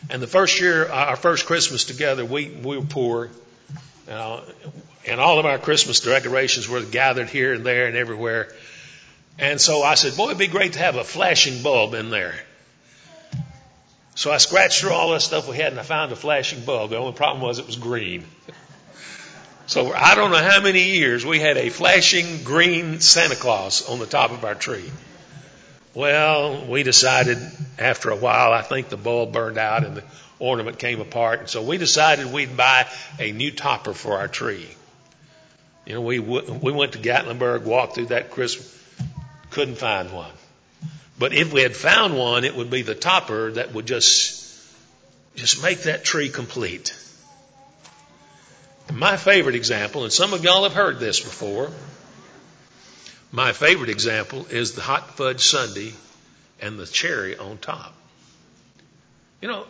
And 0.10 0.22
the 0.22 0.28
first 0.28 0.60
year, 0.60 0.90
our 0.90 1.16
first 1.16 1.46
Christmas 1.46 1.86
together, 1.86 2.26
we, 2.26 2.50
we 2.50 2.78
were 2.78 2.86
poor. 2.86 3.30
Uh, 4.10 4.42
and 5.08 5.20
all 5.20 5.40
of 5.40 5.46
our 5.46 5.58
Christmas 5.58 6.00
decorations 6.02 6.68
were 6.68 6.82
gathered 6.82 7.30
here 7.30 7.54
and 7.54 7.66
there 7.66 7.88
and 7.88 7.96
everywhere. 7.96 8.54
And 9.40 9.60
so 9.60 9.82
I 9.82 9.96
said, 9.96 10.16
boy, 10.16 10.28
it'd 10.28 10.38
be 10.38 10.48
great 10.48 10.74
to 10.74 10.80
have 10.80 10.96
a 10.96 11.04
flashing 11.04 11.64
bulb 11.64 11.94
in 11.94 12.10
there. 12.10 12.36
So 14.16 14.32
I 14.32 14.38
scratched 14.38 14.82
through 14.82 14.92
all 14.92 15.12
that 15.12 15.22
stuff 15.22 15.50
we 15.50 15.58
had 15.58 15.72
and 15.72 15.80
I 15.80 15.84
found 15.84 16.12
a 16.12 16.16
flashing 16.16 16.64
bulb. 16.64 16.92
The 16.92 16.98
only 16.98 17.14
problem 17.14 17.42
was 17.42 17.60
it 17.60 17.66
was 17.66 17.78
green. 17.78 18.26
So 19.66 19.94
I 19.94 20.16
don't 20.16 20.32
know 20.32 20.38
how 20.44 20.62
many 20.62 20.92
years 20.92 21.26
we 21.26 21.40
had 21.40 21.58
a 21.58 21.70
flashing 21.70 22.44
green 22.44 23.00
Santa 23.00 23.36
Claus 23.36 23.90
on 23.90 23.98
the 23.98 24.06
top 24.06 24.32
of 24.32 24.44
our 24.46 24.56
tree. 24.56 24.92
Well, 25.94 26.66
we 26.66 26.82
decided 26.82 27.38
after 27.78 28.10
a 28.10 28.16
while, 28.16 28.52
I 28.52 28.64
think 28.64 28.90
the 28.90 28.98
bulb 28.98 29.32
burned 29.32 29.60
out 29.60 29.86
and 29.86 29.98
the 29.98 30.04
ornament 30.40 30.80
came 30.80 31.00
apart. 31.02 31.42
And 31.42 31.50
so 31.50 31.62
we 31.62 31.78
decided 31.78 32.32
we'd 32.32 32.58
buy 32.58 32.88
a 33.20 33.32
new 33.32 33.52
topper 33.52 33.94
for 33.94 34.18
our 34.18 34.28
tree. 34.28 34.68
You 35.86 35.96
know, 35.96 36.02
we, 36.02 36.20
we 36.20 36.72
went 36.72 36.94
to 36.94 36.98
Gatlinburg, 36.98 37.64
walked 37.64 37.96
through 37.96 38.08
that 38.08 38.32
Christmas, 38.32 38.70
couldn't 39.52 39.76
find 39.76 40.12
one. 40.12 40.32
But 41.20 41.34
if 41.34 41.54
we 41.54 41.62
had 41.62 41.76
found 41.76 42.18
one, 42.18 42.44
it 42.44 42.56
would 42.56 42.72
be 42.72 42.82
the 42.82 42.96
topper 42.96 43.52
that 43.52 43.74
would 43.74 43.86
just, 43.86 44.60
just 45.36 45.62
make 45.62 45.84
that 45.84 46.04
tree 46.04 46.30
complete. 46.30 46.96
My 48.92 49.16
favorite 49.18 49.56
example, 49.56 50.04
and 50.04 50.12
some 50.12 50.34
of 50.34 50.44
y'all 50.44 50.64
have 50.64 50.74
heard 50.74 51.00
this 51.00 51.20
before, 51.20 51.72
my 53.34 53.52
favorite 53.52 53.90
example 53.90 54.46
is 54.52 54.74
the 54.74 54.82
hot 54.82 55.18
fudge 55.18 55.44
sundae 55.44 55.92
and 56.62 56.78
the 56.78 56.86
cherry 56.86 57.36
on 57.36 57.58
top. 57.58 57.92
You 59.42 59.48
know, 59.48 59.66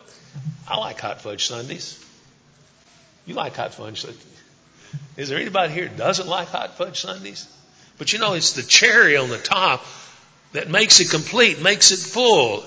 I 0.68 0.76
like 0.76 1.00
hot 1.00 1.22
fudge 1.22 1.46
sundaes. 1.46 1.98
You 3.24 3.34
like 3.34 3.56
hot 3.56 3.72
fudge 3.72 4.02
sundaes. 4.02 4.22
Is 5.16 5.30
there 5.30 5.38
anybody 5.38 5.72
here 5.72 5.88
doesn't 5.88 6.28
like 6.28 6.48
hot 6.48 6.76
fudge 6.76 7.00
sundaes? 7.00 7.48
But 7.96 8.12
you 8.12 8.18
know, 8.18 8.34
it's 8.34 8.52
the 8.52 8.62
cherry 8.62 9.16
on 9.16 9.30
the 9.30 9.38
top 9.38 9.82
that 10.52 10.68
makes 10.68 11.00
it 11.00 11.08
complete, 11.10 11.62
makes 11.62 11.90
it 11.90 12.00
full. 12.00 12.64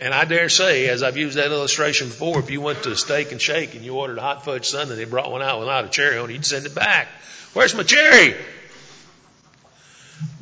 And 0.00 0.14
I 0.14 0.24
dare 0.24 0.48
say, 0.48 0.88
as 0.88 1.02
I've 1.02 1.18
used 1.18 1.36
that 1.36 1.52
illustration 1.52 2.08
before, 2.08 2.38
if 2.38 2.50
you 2.50 2.62
went 2.62 2.84
to 2.84 2.92
a 2.92 2.96
Steak 2.96 3.32
and 3.32 3.40
Shake 3.40 3.74
and 3.74 3.84
you 3.84 3.96
ordered 3.96 4.16
a 4.16 4.22
hot 4.22 4.46
fudge 4.46 4.66
sundae 4.66 4.92
and 4.92 5.00
they 5.00 5.04
brought 5.04 5.30
one 5.30 5.42
out 5.42 5.60
without 5.60 5.84
a 5.84 5.88
cherry 5.88 6.16
on 6.16 6.30
it, 6.30 6.32
you'd 6.32 6.46
send 6.46 6.64
it 6.64 6.74
back. 6.74 7.08
Where's 7.52 7.74
my 7.74 7.82
cherry? 7.82 8.34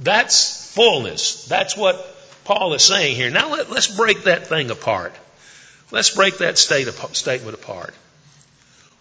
That's 0.03 0.73
fullness. 0.75 1.47
That's 1.47 1.77
what 1.77 2.07
Paul 2.45 2.75
is 2.75 2.83
saying 2.83 3.17
here. 3.17 3.31
Now 3.31 3.51
let, 3.51 3.71
us 3.71 3.95
break 3.95 4.25
that 4.25 4.47
thing 4.47 4.71
apart. 4.71 5.15
Let's 5.91 6.15
break 6.15 6.39
that 6.39 6.59
state, 6.59 6.89
statement 7.13 7.55
apart. 7.55 7.95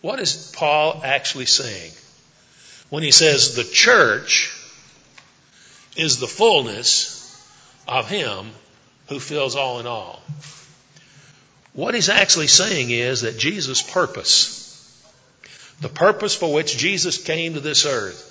What 0.02 0.20
is 0.20 0.52
Paul 0.56 1.02
actually 1.04 1.46
saying 1.46 1.92
when 2.90 3.04
he 3.04 3.12
says 3.12 3.56
the 3.56 3.64
church 3.64 4.56
is 5.96 6.20
the 6.20 6.28
fullness 6.28 7.20
of 7.88 8.10
Him 8.10 8.52
who 9.10 9.20
fills 9.20 9.56
all 9.56 9.80
in 9.80 9.88
all. 9.88 10.22
What 11.74 11.94
he's 11.94 12.10
actually 12.10 12.48
saying 12.48 12.92
is 12.92 13.22
that 13.22 13.38
Jesus' 13.38 13.82
purpose, 13.82 14.66
the 15.82 15.90
purpose 15.90 16.36
for 16.36 16.54
which 16.54 16.78
Jesus 16.78 17.18
came 17.18 17.54
to 17.54 17.60
this 17.60 17.86
earth, 17.86 18.26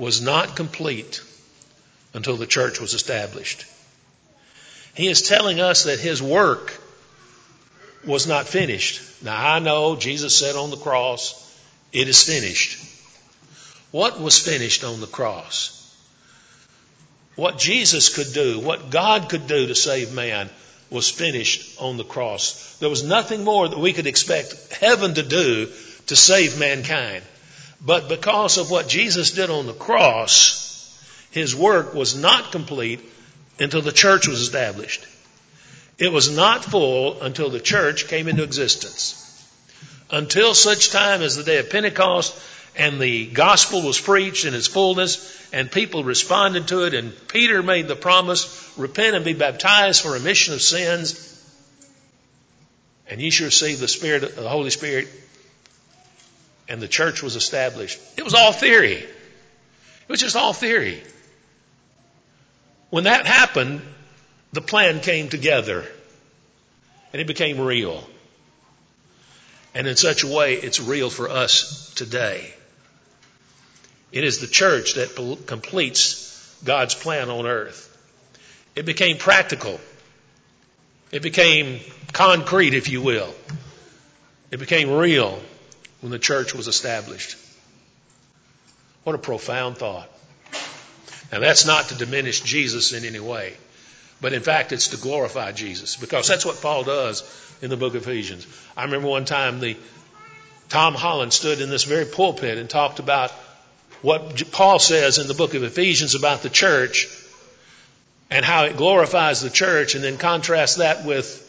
was 0.00 0.22
not 0.22 0.56
complete 0.56 1.22
until 2.14 2.36
the 2.36 2.46
church 2.46 2.80
was 2.80 2.94
established. 2.94 3.66
He 4.94 5.08
is 5.08 5.22
telling 5.22 5.60
us 5.60 5.84
that 5.84 6.00
his 6.00 6.22
work 6.22 6.76
was 8.04 8.26
not 8.26 8.48
finished. 8.48 9.02
Now 9.22 9.54
I 9.54 9.58
know 9.58 9.96
Jesus 9.96 10.34
said 10.34 10.56
on 10.56 10.70
the 10.70 10.78
cross, 10.78 11.36
it 11.92 12.08
is 12.08 12.24
finished. 12.24 12.82
What 13.90 14.18
was 14.18 14.38
finished 14.38 14.84
on 14.84 15.00
the 15.00 15.06
cross? 15.06 15.76
What 17.36 17.58
Jesus 17.58 18.08
could 18.08 18.32
do, 18.32 18.58
what 18.58 18.90
God 18.90 19.28
could 19.28 19.46
do 19.46 19.66
to 19.66 19.74
save 19.74 20.14
man 20.14 20.48
was 20.88 21.10
finished 21.10 21.80
on 21.80 21.98
the 21.98 22.04
cross. 22.04 22.76
There 22.80 22.88
was 22.88 23.04
nothing 23.04 23.44
more 23.44 23.68
that 23.68 23.78
we 23.78 23.92
could 23.92 24.06
expect 24.06 24.72
heaven 24.80 25.14
to 25.14 25.22
do 25.22 25.70
to 26.06 26.16
save 26.16 26.58
mankind. 26.58 27.22
But 27.80 28.08
because 28.08 28.58
of 28.58 28.70
what 28.70 28.88
Jesus 28.88 29.30
did 29.30 29.50
on 29.50 29.66
the 29.66 29.72
cross, 29.72 30.66
his 31.30 31.56
work 31.56 31.94
was 31.94 32.14
not 32.14 32.52
complete 32.52 33.00
until 33.58 33.82
the 33.82 33.92
church 33.92 34.28
was 34.28 34.40
established. 34.40 35.06
It 35.98 36.12
was 36.12 36.34
not 36.34 36.64
full 36.64 37.20
until 37.22 37.50
the 37.50 37.60
church 37.60 38.08
came 38.08 38.28
into 38.28 38.42
existence. 38.42 39.16
Until 40.10 40.54
such 40.54 40.90
time 40.90 41.22
as 41.22 41.36
the 41.36 41.44
day 41.44 41.58
of 41.58 41.70
Pentecost 41.70 42.34
and 42.76 43.00
the 43.00 43.26
gospel 43.26 43.82
was 43.82 44.00
preached 44.00 44.44
in 44.44 44.54
its 44.54 44.66
fullness 44.66 45.38
and 45.52 45.70
people 45.70 46.04
responded 46.04 46.68
to 46.68 46.84
it 46.84 46.94
and 46.94 47.12
Peter 47.28 47.62
made 47.62 47.88
the 47.88 47.96
promise, 47.96 48.72
repent 48.76 49.16
and 49.16 49.24
be 49.24 49.32
baptized 49.34 50.02
for 50.02 50.12
remission 50.12 50.54
of 50.54 50.62
sins 50.62 51.26
and 53.08 53.20
ye 53.20 53.30
shall 53.30 53.46
receive 53.46 53.80
the 53.80 53.88
Spirit, 53.88 54.36
the 54.36 54.48
Holy 54.48 54.70
Spirit 54.70 55.08
and 56.70 56.80
the 56.80 56.88
church 56.88 57.20
was 57.20 57.34
established. 57.34 58.00
It 58.16 58.24
was 58.24 58.32
all 58.32 58.52
theory. 58.52 58.94
It 58.94 60.08
was 60.08 60.20
just 60.20 60.36
all 60.36 60.52
theory. 60.52 61.02
When 62.90 63.04
that 63.04 63.26
happened, 63.26 63.82
the 64.52 64.60
plan 64.60 65.00
came 65.00 65.28
together 65.28 65.84
and 67.12 67.20
it 67.20 67.26
became 67.26 67.60
real. 67.60 68.08
And 69.74 69.88
in 69.88 69.96
such 69.96 70.22
a 70.22 70.28
way, 70.28 70.54
it's 70.54 70.80
real 70.80 71.10
for 71.10 71.28
us 71.28 71.92
today. 71.94 72.54
It 74.12 74.22
is 74.22 74.38
the 74.38 74.46
church 74.46 74.94
that 74.94 75.16
completes 75.46 76.56
God's 76.64 76.94
plan 76.94 77.30
on 77.30 77.46
earth. 77.46 77.86
It 78.76 78.86
became 78.86 79.16
practical. 79.16 79.80
It 81.10 81.22
became 81.22 81.80
concrete, 82.12 82.74
if 82.74 82.88
you 82.88 83.02
will. 83.02 83.34
It 84.52 84.58
became 84.58 84.90
real 84.90 85.40
when 86.00 86.10
the 86.10 86.18
church 86.18 86.54
was 86.54 86.68
established. 86.68 87.36
What 89.04 89.14
a 89.14 89.18
profound 89.18 89.78
thought. 89.78 90.10
Now 91.32 91.40
that's 91.40 91.66
not 91.66 91.88
to 91.88 91.94
diminish 91.94 92.40
Jesus 92.40 92.92
in 92.92 93.04
any 93.04 93.20
way, 93.20 93.54
but 94.20 94.32
in 94.32 94.42
fact 94.42 94.72
it's 94.72 94.88
to 94.88 94.96
glorify 94.96 95.52
Jesus 95.52 95.96
because 95.96 96.26
that's 96.26 96.44
what 96.44 96.60
Paul 96.60 96.84
does 96.84 97.22
in 97.62 97.70
the 97.70 97.76
book 97.76 97.94
of 97.94 98.02
Ephesians. 98.02 98.46
I 98.76 98.84
remember 98.84 99.08
one 99.08 99.24
time 99.24 99.60
the 99.60 99.76
Tom 100.68 100.94
Holland 100.94 101.32
stood 101.32 101.60
in 101.60 101.70
this 101.70 101.84
very 101.84 102.04
pulpit 102.04 102.58
and 102.58 102.68
talked 102.68 102.98
about 102.98 103.30
what 104.02 104.50
Paul 104.52 104.78
says 104.78 105.18
in 105.18 105.28
the 105.28 105.34
book 105.34 105.54
of 105.54 105.62
Ephesians 105.62 106.14
about 106.14 106.42
the 106.42 106.48
church 106.48 107.08
and 108.30 108.44
how 108.44 108.64
it 108.64 108.76
glorifies 108.76 109.40
the 109.40 109.50
church 109.50 109.94
and 109.94 110.04
then 110.04 110.16
contrast 110.16 110.78
that 110.78 111.04
with 111.04 111.46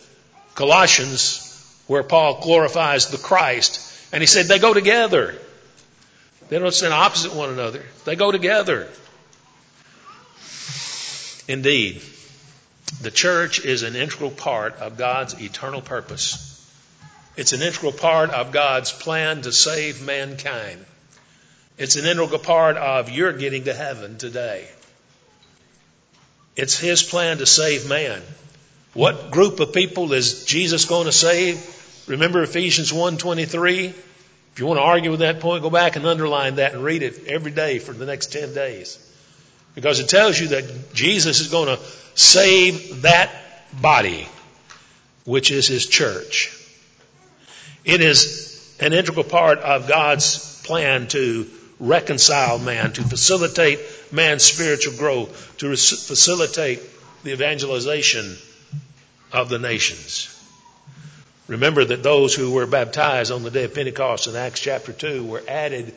Colossians 0.56 1.48
where 1.88 2.04
Paul 2.04 2.42
glorifies 2.42 3.08
the 3.08 3.18
Christ. 3.18 3.91
And 4.12 4.22
he 4.22 4.28
said 4.28 4.48
they 4.48 4.60
go 4.60 4.74
together. 4.74 5.36
They 6.50 6.60
don't 6.60 6.74
stand 6.74 6.94
opposite 6.94 7.34
one 7.34 7.50
another. 7.50 7.84
They 8.04 8.16
go 8.16 8.32
together. 8.32 8.90
Indeed, 11.48 12.02
the 13.02 13.12
church 13.12 13.64
is 13.64 13.84
an 13.84 13.96
integral 13.96 14.32
part 14.32 14.76
of 14.76 14.98
God's 14.98 15.42
eternal 15.42 15.82
purpose. 15.82 16.48
It's 17.38 17.54
an 17.54 17.62
integral 17.62 17.94
part 17.94 18.32
of 18.32 18.52
God's 18.52 18.92
plan 18.92 19.42
to 19.44 19.52
save 19.52 20.06
mankind. 20.06 20.86
It's 21.78 21.96
an 21.96 22.06
integral 22.06 22.40
part 22.40 22.78
of 22.78 23.10
your 23.10 23.32
getting 23.34 23.64
to 23.64 23.74
heaven 23.74 24.18
today. 24.18 24.68
It's 26.56 26.78
His 26.78 27.02
plan 27.02 27.38
to 27.38 27.46
save 27.46 27.88
man. 27.88 28.22
What 28.94 29.32
group 29.32 29.62
of 29.62 29.74
people 29.74 30.12
is 30.12 30.46
Jesus 30.46 30.86
going 30.86 31.06
to 31.06 31.12
save? 31.14 31.81
Remember 32.08 32.42
Ephesians 32.42 32.92
1.23? 32.92 33.94
If 34.54 34.60
you 34.60 34.66
want 34.66 34.80
to 34.80 34.84
argue 34.84 35.12
with 35.12 35.22
that 35.22 35.40
point, 35.40 35.64
go 35.64 35.70
back 35.70 35.96
and 35.96 36.06
underline 36.06 36.56
that 36.56 36.74
and 36.74 36.84
read 36.84 37.04
it 37.04 37.28
every 37.28 37.52
day 37.52 37.80
for 37.80 37.94
the 37.94 38.06
next 38.06 38.34
10 38.34 38.54
days. 38.54 39.00
Because 39.76 40.00
it 40.00 40.10
tells 40.10 40.40
you 40.40 40.50
that 40.50 40.94
Jesus 40.94 41.40
is 41.40 41.48
going 41.48 41.68
to 41.68 41.82
save 42.16 43.04
that 43.04 43.32
body, 43.82 44.28
which 45.26 45.52
is 45.52 45.68
His 45.68 45.88
church. 45.88 46.58
It 47.86 48.02
is 48.02 48.76
an 48.80 48.94
integral 48.94 49.24
part 49.24 49.60
of 49.60 49.88
God's 49.88 50.62
plan 50.64 51.08
to 51.10 51.50
reconcile 51.80 52.60
man, 52.60 52.92
to 52.94 53.04
facilitate 53.04 53.80
man's 54.12 54.44
spiritual 54.44 54.98
growth, 54.98 55.58
to 55.58 55.70
facilitate 55.70 56.82
the 57.24 57.32
evangelization 57.32 58.36
of 59.32 59.50
the 59.50 59.60
nations. 59.60 60.38
Remember 61.48 61.84
that 61.84 62.04
those 62.04 62.34
who 62.34 62.52
were 62.52 62.66
baptized 62.66 63.32
on 63.32 63.44
the 63.44 63.52
day 63.52 63.66
of 63.66 63.74
Pentecost 63.74 64.28
in 64.28 64.36
Acts 64.36 64.60
chapter 64.60 64.94
2 64.94 65.26
were 65.26 65.44
added 65.48 65.94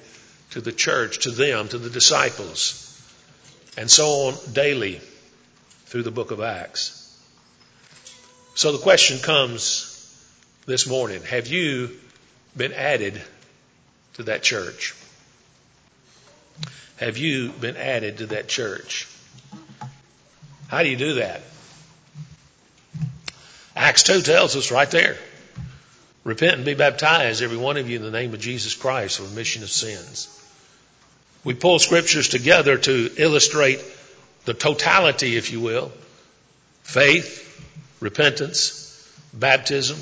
to 0.50 0.60
the 0.60 0.72
church, 0.72 1.20
to 1.20 1.30
them, 1.30 1.68
to 1.68 1.78
the 1.78 1.90
disciples, 1.90 2.80
and 3.76 3.90
so 3.90 4.28
on 4.28 4.34
daily 4.52 5.00
through 5.86 6.02
the 6.02 6.10
book 6.10 6.30
of 6.30 6.40
Acts. 6.40 7.00
So 8.54 8.72
the 8.72 8.78
question 8.78 9.18
comes 9.18 9.90
this 10.66 10.88
morning 10.88 11.22
Have 11.24 11.46
you 11.46 11.90
been 12.56 12.72
added 12.72 13.20
to 14.14 14.24
that 14.24 14.42
church? 14.42 14.94
have 16.96 17.18
you 17.18 17.50
been 17.50 17.76
added 17.76 18.18
to 18.18 18.26
that 18.26 18.48
church? 18.48 19.08
How 20.68 20.82
do 20.82 20.88
you 20.88 20.96
do 20.96 21.14
that? 21.14 21.42
Acts 23.76 24.04
2 24.04 24.22
tells 24.22 24.56
us 24.56 24.70
right 24.70 24.90
there. 24.90 25.16
Repent 26.24 26.54
and 26.56 26.64
be 26.64 26.72
baptized, 26.72 27.42
every 27.42 27.58
one 27.58 27.76
of 27.76 27.88
you, 27.88 27.96
in 27.96 28.02
the 28.02 28.10
name 28.10 28.32
of 28.32 28.40
Jesus 28.40 28.74
Christ 28.74 29.18
for 29.18 29.24
remission 29.24 29.62
of 29.62 29.70
sins. 29.70 30.30
We 31.44 31.52
pull 31.52 31.78
scriptures 31.78 32.30
together 32.30 32.78
to 32.78 33.10
illustrate 33.18 33.80
the 34.46 34.54
totality, 34.54 35.36
if 35.36 35.52
you 35.52 35.60
will 35.60 35.92
faith, 36.82 37.40
repentance, 38.00 38.80
baptism, 39.34 39.98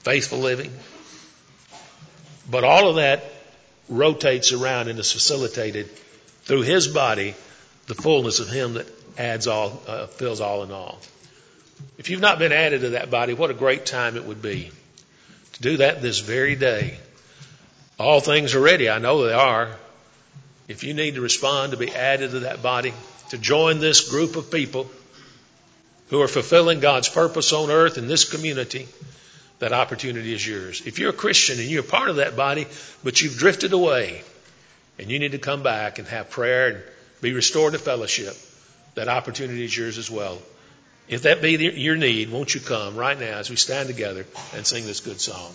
faithful 0.00 0.38
living. 0.38 0.72
But 2.50 2.64
all 2.64 2.88
of 2.88 2.96
that 2.96 3.24
rotates 3.88 4.52
around 4.52 4.88
and 4.88 4.98
is 4.98 5.12
facilitated 5.12 5.90
through 6.44 6.62
His 6.62 6.88
body, 6.88 7.34
the 7.86 7.94
fullness 7.94 8.40
of 8.40 8.48
Him 8.48 8.74
that 8.74 8.86
adds 9.18 9.46
all, 9.46 9.82
uh, 9.86 10.06
fills 10.06 10.40
all 10.40 10.62
in 10.62 10.70
all. 10.70 10.98
If 11.98 12.08
you've 12.08 12.20
not 12.20 12.38
been 12.38 12.52
added 12.52 12.82
to 12.82 12.90
that 12.90 13.10
body, 13.10 13.34
what 13.34 13.50
a 13.50 13.54
great 13.54 13.84
time 13.84 14.16
it 14.16 14.24
would 14.24 14.40
be 14.40 14.70
to 15.54 15.62
do 15.62 15.76
that 15.78 16.02
this 16.02 16.20
very 16.20 16.56
day. 16.56 16.98
All 17.98 18.20
things 18.20 18.54
are 18.54 18.60
ready. 18.60 18.90
I 18.90 18.98
know 18.98 19.24
they 19.24 19.32
are. 19.32 19.70
If 20.66 20.82
you 20.82 20.94
need 20.94 21.14
to 21.14 21.20
respond 21.20 21.72
to 21.72 21.78
be 21.78 21.90
added 21.90 22.32
to 22.32 22.40
that 22.40 22.62
body, 22.62 22.92
to 23.30 23.38
join 23.38 23.78
this 23.78 24.08
group 24.10 24.36
of 24.36 24.50
people 24.50 24.90
who 26.08 26.20
are 26.22 26.28
fulfilling 26.28 26.80
God's 26.80 27.08
purpose 27.08 27.52
on 27.52 27.70
earth 27.70 27.98
in 27.98 28.08
this 28.08 28.30
community, 28.30 28.88
that 29.58 29.72
opportunity 29.72 30.32
is 30.32 30.46
yours. 30.46 30.82
If 30.86 30.98
you're 30.98 31.10
a 31.10 31.14
Christian 31.14 31.58
and 31.58 31.68
you're 31.68 31.82
part 31.82 32.10
of 32.10 32.16
that 32.16 32.36
body, 32.36 32.66
but 33.02 33.20
you've 33.20 33.36
drifted 33.36 33.72
away 33.72 34.22
and 34.98 35.10
you 35.10 35.18
need 35.18 35.32
to 35.32 35.38
come 35.38 35.62
back 35.62 35.98
and 35.98 36.08
have 36.08 36.30
prayer 36.30 36.68
and 36.68 36.82
be 37.20 37.32
restored 37.32 37.72
to 37.72 37.78
fellowship, 37.78 38.36
that 38.94 39.08
opportunity 39.08 39.64
is 39.64 39.76
yours 39.76 39.98
as 39.98 40.10
well. 40.10 40.38
If 41.08 41.22
that 41.22 41.42
be 41.42 41.52
your 41.52 41.96
need, 41.96 42.30
won't 42.30 42.54
you 42.54 42.60
come 42.60 42.96
right 42.96 43.18
now 43.18 43.38
as 43.38 43.50
we 43.50 43.56
stand 43.56 43.88
together 43.88 44.24
and 44.54 44.66
sing 44.66 44.86
this 44.86 45.00
good 45.00 45.20
song? 45.20 45.52